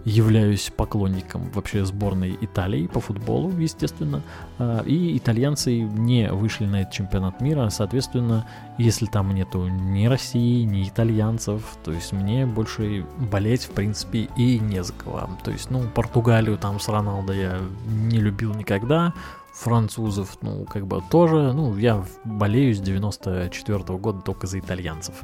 являюсь 0.05 0.71
поклонником 0.75 1.51
вообще 1.53 1.85
сборной 1.85 2.37
Италии 2.41 2.87
по 2.87 3.01
футболу, 3.01 3.51
естественно. 3.59 4.23
А, 4.59 4.83
и 4.83 5.17
итальянцы 5.17 5.81
не 5.81 6.33
вышли 6.33 6.67
на 6.67 6.83
этот 6.83 6.93
чемпионат 6.93 7.41
мира, 7.41 7.69
соответственно, 7.71 8.47
если 8.79 9.07
там 9.07 9.35
нету 9.35 9.69
ни 9.69 10.07
России, 10.07 10.63
ни 10.65 10.89
итальянцев, 10.89 11.63
то 11.85 11.93
есть 11.93 12.13
мне 12.13 12.47
больше 12.47 13.05
болеть, 13.31 13.65
в 13.65 13.71
принципе, 13.71 14.29
и 14.37 14.59
не 14.59 14.83
за 14.83 14.93
кого. 14.93 15.29
То 15.45 15.51
есть, 15.51 15.71
ну, 15.71 15.83
Португалию 15.95 16.57
там 16.57 16.81
с 16.81 16.89
Роналдо 16.89 17.33
я 17.33 17.59
не 17.87 18.19
любил 18.19 18.55
никогда, 18.55 19.13
французов, 19.61 20.39
ну, 20.43 20.65
как 20.65 20.87
бы 20.87 21.03
тоже, 21.11 21.53
ну, 21.53 21.77
я 21.77 22.03
болею 22.25 22.75
с 22.75 22.81
94 22.81 23.79
-го 23.79 23.99
года 23.99 24.21
только 24.23 24.47
за 24.47 24.59
итальянцев. 24.59 25.15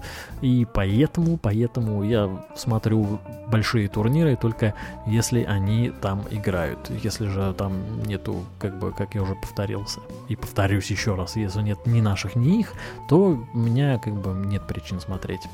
И 0.42 0.66
поэтому, 0.75 1.38
поэтому 1.38 2.05
я 2.05 2.29
смотрю 2.55 3.18
большие 3.51 3.88
турниры 3.88 4.37
только 4.37 4.75
если 5.07 5.42
они 5.42 5.90
там 6.03 6.22
играют. 6.31 6.90
Если 7.05 7.29
же 7.29 7.55
там 7.55 7.72
нету, 8.07 8.44
как 8.59 8.79
бы, 8.79 8.92
как 8.92 9.14
я 9.14 9.22
уже 9.22 9.35
повторился, 9.35 10.01
и 10.29 10.37
повторюсь 10.37 10.90
еще 10.90 11.14
раз, 11.14 11.37
если 11.37 11.62
нет 11.62 11.87
ни 11.87 12.01
наших, 12.01 12.37
ни 12.37 12.61
их, 12.61 12.72
то 13.09 13.38
у 13.55 13.59
меня, 13.59 13.99
как 13.99 14.14
бы, 14.14 14.31
нет 14.46 14.66
причин 14.66 15.01
смотреть. 15.01 15.49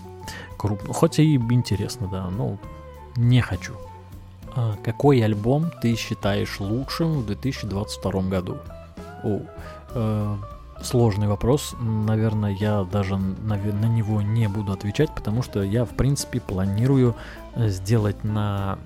Крупно. 0.56 0.92
Хоть 0.92 1.18
и 1.18 1.34
интересно, 1.34 2.08
да, 2.08 2.30
но 2.30 2.58
не 3.16 3.40
хочу. 3.40 3.74
А 4.54 4.76
какой 4.84 5.24
альбом 5.24 5.70
ты 5.80 5.96
считаешь 5.96 6.60
лучшим 6.60 7.20
в 7.20 7.26
2022 7.26 8.22
году? 8.22 8.58
О, 9.24 9.40
э, 9.94 10.36
сложный 10.82 11.28
вопрос. 11.28 11.74
Наверное, 11.80 12.52
я 12.52 12.84
даже 12.84 13.16
на, 13.16 13.56
на 13.56 13.86
него 13.86 14.22
не 14.22 14.48
буду 14.48 14.72
отвечать, 14.72 15.14
потому 15.14 15.42
что 15.42 15.62
я, 15.62 15.84
в 15.84 15.90
принципе, 15.90 16.40
планирую 16.40 17.14
сделать 17.56 18.24
на 18.24 18.78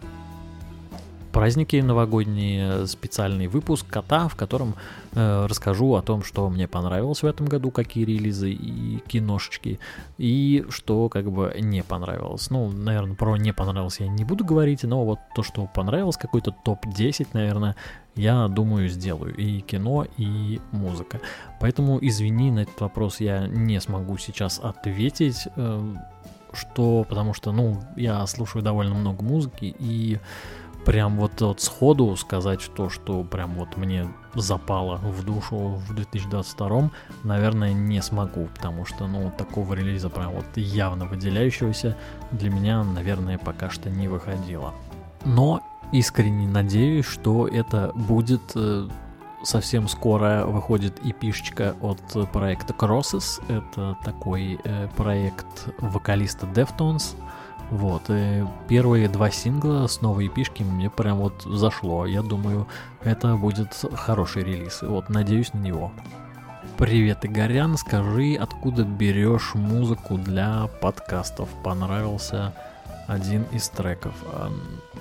праздники 1.36 1.76
новогодние, 1.76 2.86
специальный 2.86 3.46
выпуск 3.46 3.86
кота, 3.86 4.26
в 4.26 4.36
котором 4.36 4.74
э, 5.12 5.44
расскажу 5.46 5.94
о 5.94 6.00
том, 6.00 6.22
что 6.22 6.48
мне 6.48 6.66
понравилось 6.66 7.22
в 7.22 7.26
этом 7.26 7.44
году, 7.44 7.70
какие 7.70 8.06
релизы 8.06 8.52
и 8.52 9.02
киношечки, 9.06 9.78
и 10.16 10.64
что 10.70 11.10
как 11.10 11.30
бы 11.30 11.54
не 11.60 11.82
понравилось. 11.82 12.48
Ну, 12.48 12.70
наверное, 12.70 13.16
про 13.16 13.36
не 13.36 13.52
понравилось 13.52 14.00
я 14.00 14.08
не 14.08 14.24
буду 14.24 14.46
говорить, 14.46 14.82
но 14.84 15.04
вот 15.04 15.18
то, 15.34 15.42
что 15.42 15.66
понравилось, 15.66 16.16
какой-то 16.16 16.54
топ-10, 16.64 17.28
наверное, 17.34 17.76
я 18.14 18.48
думаю, 18.48 18.88
сделаю. 18.88 19.36
И 19.36 19.60
кино, 19.60 20.06
и 20.16 20.58
музыка. 20.72 21.20
Поэтому, 21.60 21.98
извини, 22.00 22.50
на 22.50 22.60
этот 22.60 22.80
вопрос 22.80 23.20
я 23.20 23.46
не 23.46 23.78
смогу 23.78 24.16
сейчас 24.16 24.58
ответить. 24.58 25.48
Э, 25.56 25.94
что, 26.54 27.04
потому 27.06 27.34
что, 27.34 27.52
ну, 27.52 27.82
я 27.96 28.26
слушаю 28.26 28.62
довольно 28.62 28.94
много 28.94 29.22
музыки, 29.22 29.76
и 29.78 30.18
прям 30.86 31.16
вот, 31.16 31.40
вот 31.40 31.60
сходу 31.60 32.16
сказать 32.16 32.70
то, 32.74 32.88
что 32.88 33.24
прям 33.24 33.54
вот 33.54 33.76
мне 33.76 34.08
запало 34.34 34.96
в 34.98 35.24
душу 35.24 35.82
в 35.88 35.94
2022, 35.94 36.90
наверное, 37.24 37.72
не 37.72 38.00
смогу, 38.00 38.48
потому 38.54 38.86
что, 38.86 39.08
ну, 39.08 39.32
такого 39.36 39.74
релиза 39.74 40.08
прям 40.08 40.30
вот 40.30 40.46
явно 40.54 41.06
выделяющегося 41.06 41.96
для 42.30 42.50
меня, 42.50 42.84
наверное, 42.84 43.36
пока 43.36 43.68
что 43.68 43.90
не 43.90 44.06
выходило. 44.06 44.72
Но 45.24 45.60
искренне 45.92 46.46
надеюсь, 46.46 47.06
что 47.06 47.48
это 47.48 47.90
будет 47.96 48.52
э, 48.54 48.88
совсем 49.42 49.88
скоро 49.88 50.44
выходит 50.46 51.00
и 51.04 51.12
пишечка 51.12 51.74
от 51.80 52.00
проекта 52.32 52.72
Crosses. 52.74 53.42
Это 53.48 53.96
такой 54.04 54.60
э, 54.62 54.88
проект 54.96 55.68
вокалиста 55.78 56.46
Deftones. 56.46 57.16
Вот, 57.70 58.02
и 58.08 58.44
первые 58.68 59.08
два 59.08 59.30
сингла 59.30 59.86
с 59.88 60.00
новой 60.00 60.28
эпишки 60.28 60.62
мне 60.62 60.88
прям 60.88 61.18
вот 61.18 61.42
зашло. 61.42 62.06
Я 62.06 62.22
думаю, 62.22 62.68
это 63.02 63.34
будет 63.36 63.74
хороший 63.94 64.44
релиз. 64.44 64.82
Вот, 64.82 65.08
надеюсь 65.08 65.52
на 65.52 65.58
него. 65.58 65.92
Привет, 66.78 67.24
Игорян, 67.24 67.76
скажи, 67.76 68.36
откуда 68.38 68.84
берешь 68.84 69.54
музыку 69.54 70.16
для 70.16 70.68
подкастов? 70.80 71.48
Понравился 71.64 72.52
один 73.06 73.44
из 73.52 73.68
треков. 73.68 74.14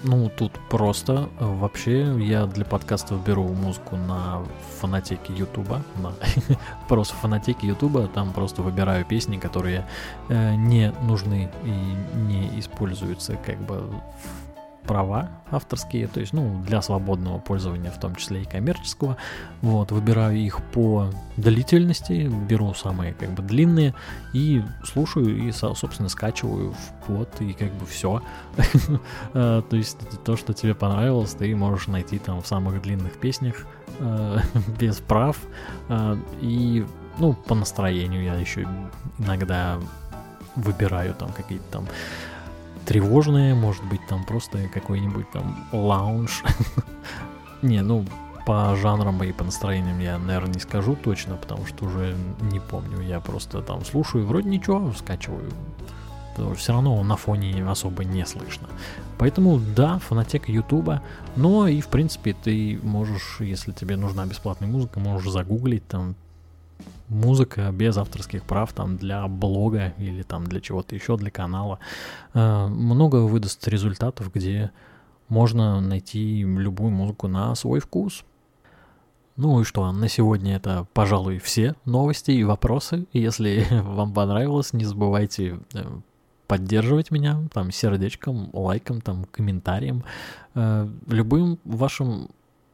Ну, 0.03 0.29
тут 0.29 0.51
просто. 0.69 1.29
Вообще, 1.39 2.15
я 2.19 2.45
для 2.45 2.65
подкастов 2.65 3.23
беру 3.23 3.47
музыку 3.47 3.95
на 3.95 4.43
фонотеке 4.79 5.33
Ютуба. 5.33 5.81
На... 5.97 6.13
просто 6.87 7.15
фонотеке 7.15 7.67
Ютуба. 7.67 8.07
Там 8.07 8.33
просто 8.33 8.61
выбираю 8.61 9.05
песни, 9.05 9.37
которые 9.37 9.87
э, 10.29 10.55
не 10.55 10.91
нужны 11.01 11.49
и 11.63 12.17
не 12.17 12.59
используются 12.59 13.37
как 13.37 13.57
бы 13.57 13.83
права 14.87 15.29
авторские, 15.51 16.07
то 16.07 16.19
есть, 16.19 16.33
ну, 16.33 16.61
для 16.65 16.81
свободного 16.81 17.39
пользования, 17.39 17.91
в 17.91 17.99
том 17.99 18.15
числе 18.15 18.43
и 18.43 18.45
коммерческого. 18.45 19.17
Вот, 19.61 19.91
выбираю 19.91 20.37
их 20.37 20.61
по 20.71 21.09
длительности, 21.37 22.29
беру 22.49 22.73
самые, 22.73 23.13
как 23.13 23.31
бы, 23.31 23.43
длинные 23.43 23.93
и 24.33 24.63
слушаю 24.83 25.47
и, 25.47 25.51
собственно, 25.51 26.09
скачиваю 26.09 26.71
в 26.71 27.05
под, 27.05 27.41
и 27.41 27.53
как 27.53 27.71
бы 27.73 27.85
все. 27.85 28.21
Э, 29.33 29.61
то 29.69 29.75
есть, 29.75 29.97
то, 30.23 30.37
что 30.37 30.53
тебе 30.53 30.73
понравилось, 30.73 31.33
ты 31.33 31.53
можешь 31.55 31.87
найти 31.87 32.19
там 32.19 32.41
в 32.41 32.47
самых 32.47 32.81
длинных 32.81 33.13
песнях 33.19 33.65
э, 33.99 34.37
без 34.79 34.97
прав. 34.97 35.37
Э, 35.89 36.17
и, 36.41 36.85
ну, 37.17 37.33
по 37.33 37.55
настроению 37.55 38.23
я 38.23 38.35
еще 38.35 38.67
иногда 39.19 39.77
выбираю 40.55 41.13
там 41.13 41.31
какие-то 41.33 41.65
там 41.71 41.87
тревожные, 42.85 43.55
может 43.55 43.83
быть, 43.85 44.01
там 44.07 44.23
просто 44.23 44.67
какой-нибудь 44.73 45.29
там 45.31 45.67
лаунж. 45.71 46.43
Не, 47.61 47.81
ну, 47.81 48.05
по 48.45 48.75
жанрам 48.75 49.21
и 49.23 49.31
по 49.31 49.43
настроениям 49.43 49.99
я, 49.99 50.19
наверное, 50.19 50.53
не 50.53 50.59
скажу 50.59 50.95
точно, 50.95 51.35
потому 51.35 51.65
что 51.65 51.85
уже 51.85 52.15
не 52.51 52.59
помню. 52.59 53.01
Я 53.01 53.19
просто 53.19 53.61
там 53.61 53.83
слушаю, 53.83 54.25
вроде 54.27 54.49
ничего, 54.49 54.91
скачиваю. 54.93 55.49
Все 56.55 56.73
равно 56.73 57.01
на 57.03 57.15
фоне 57.15 57.65
особо 57.67 58.03
не 58.03 58.25
слышно. 58.25 58.67
Поэтому, 59.17 59.57
да, 59.57 59.99
фанатека 59.99 60.51
Ютуба, 60.51 61.01
но 61.35 61.67
и, 61.67 61.79
в 61.81 61.87
принципе, 61.87 62.33
ты 62.33 62.79
можешь, 62.83 63.37
если 63.39 63.71
тебе 63.71 63.95
нужна 63.95 64.25
бесплатная 64.25 64.67
музыка, 64.67 64.99
можешь 64.99 65.31
загуглить 65.31 65.87
там 65.87 66.15
музыка 67.09 67.71
без 67.71 67.97
авторских 67.97 68.43
прав 68.43 68.73
там 68.73 68.97
для 68.97 69.27
блога 69.27 69.93
или 69.97 70.23
там 70.23 70.45
для 70.45 70.61
чего-то 70.61 70.95
еще, 70.95 71.17
для 71.17 71.31
канала. 71.31 71.79
Э, 72.33 72.67
много 72.67 73.17
выдаст 73.17 73.67
результатов, 73.67 74.31
где 74.33 74.71
можно 75.29 75.81
найти 75.81 76.43
любую 76.43 76.91
музыку 76.91 77.27
на 77.27 77.55
свой 77.55 77.79
вкус. 77.79 78.23
Ну 79.37 79.61
и 79.61 79.63
что, 79.65 79.91
на 79.91 80.07
сегодня 80.07 80.55
это, 80.55 80.87
пожалуй, 80.93 81.39
все 81.39 81.75
новости 81.83 82.31
и 82.31 82.43
вопросы. 82.43 83.05
Если 83.11 83.65
вам 83.71 84.13
понравилось, 84.13 84.73
не 84.73 84.85
забывайте 84.85 85.59
э, 85.73 85.83
поддерживать 86.47 87.11
меня 87.11 87.43
там 87.53 87.71
сердечком, 87.71 88.49
лайком, 88.53 89.01
там 89.01 89.25
комментарием, 89.25 90.03
э, 90.53 90.87
любым 91.07 91.59
вашим 91.65 92.29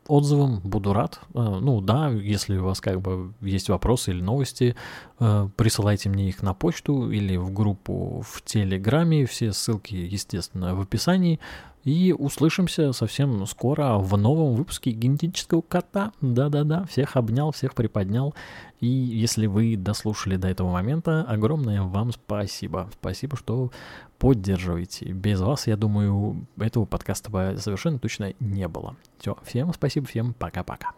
отзывам, 0.08 0.60
буду 0.60 0.94
рад. 0.94 1.20
Э, 1.34 1.60
ну 1.62 1.82
да, 1.82 2.10
если 2.10 2.58
у 2.58 2.66
вас 2.66 2.82
как 2.82 3.02
бы 3.02 3.34
есть 3.42 3.70
вопросы 3.70 4.12
или 4.12 4.22
новости, 4.22 4.76
э, 5.20 5.50
присылайте 5.56 6.10
мне 6.10 6.30
их 6.30 6.42
на 6.42 6.54
почту 6.54 7.12
или 7.12 7.38
в 7.38 7.52
группу 7.54 8.24
в 8.28 8.42
Телеграме. 8.44 9.26
Все 9.26 9.54
ссылки, 9.54 9.96
естественно, 9.96 10.76
в 10.76 10.82
описании. 10.82 11.40
И 11.84 12.14
услышимся 12.18 12.94
совсем 12.94 13.44
скоро 13.48 13.98
в 13.98 14.16
новом 14.16 14.54
выпуске 14.54 14.92
генетического 14.92 15.62
кота. 15.62 16.12
Да-да-да, 16.22 16.86
всех 16.86 17.16
обнял, 17.16 17.52
всех 17.52 17.74
приподнял. 17.74 18.36
И 18.82 18.88
если 18.88 19.48
вы 19.48 19.76
дослушали 19.78 20.36
до 20.36 20.48
этого 20.48 20.72
момента, 20.72 21.24
огромное 21.28 21.82
вам 21.82 22.12
спасибо. 22.12 22.90
Спасибо, 23.00 23.36
что 23.36 23.72
поддерживаете. 24.22 25.12
Без 25.14 25.42
вас, 25.42 25.66
я 25.66 25.76
думаю, 25.76 26.46
этого 26.60 26.86
подкаста 26.86 27.32
бы 27.32 27.56
совершенно 27.58 27.98
точно 27.98 28.36
не 28.40 28.68
было. 28.68 28.96
Все, 29.18 29.36
всем 29.44 29.74
спасибо, 29.74 30.06
всем 30.06 30.36
пока-пока. 30.36 30.92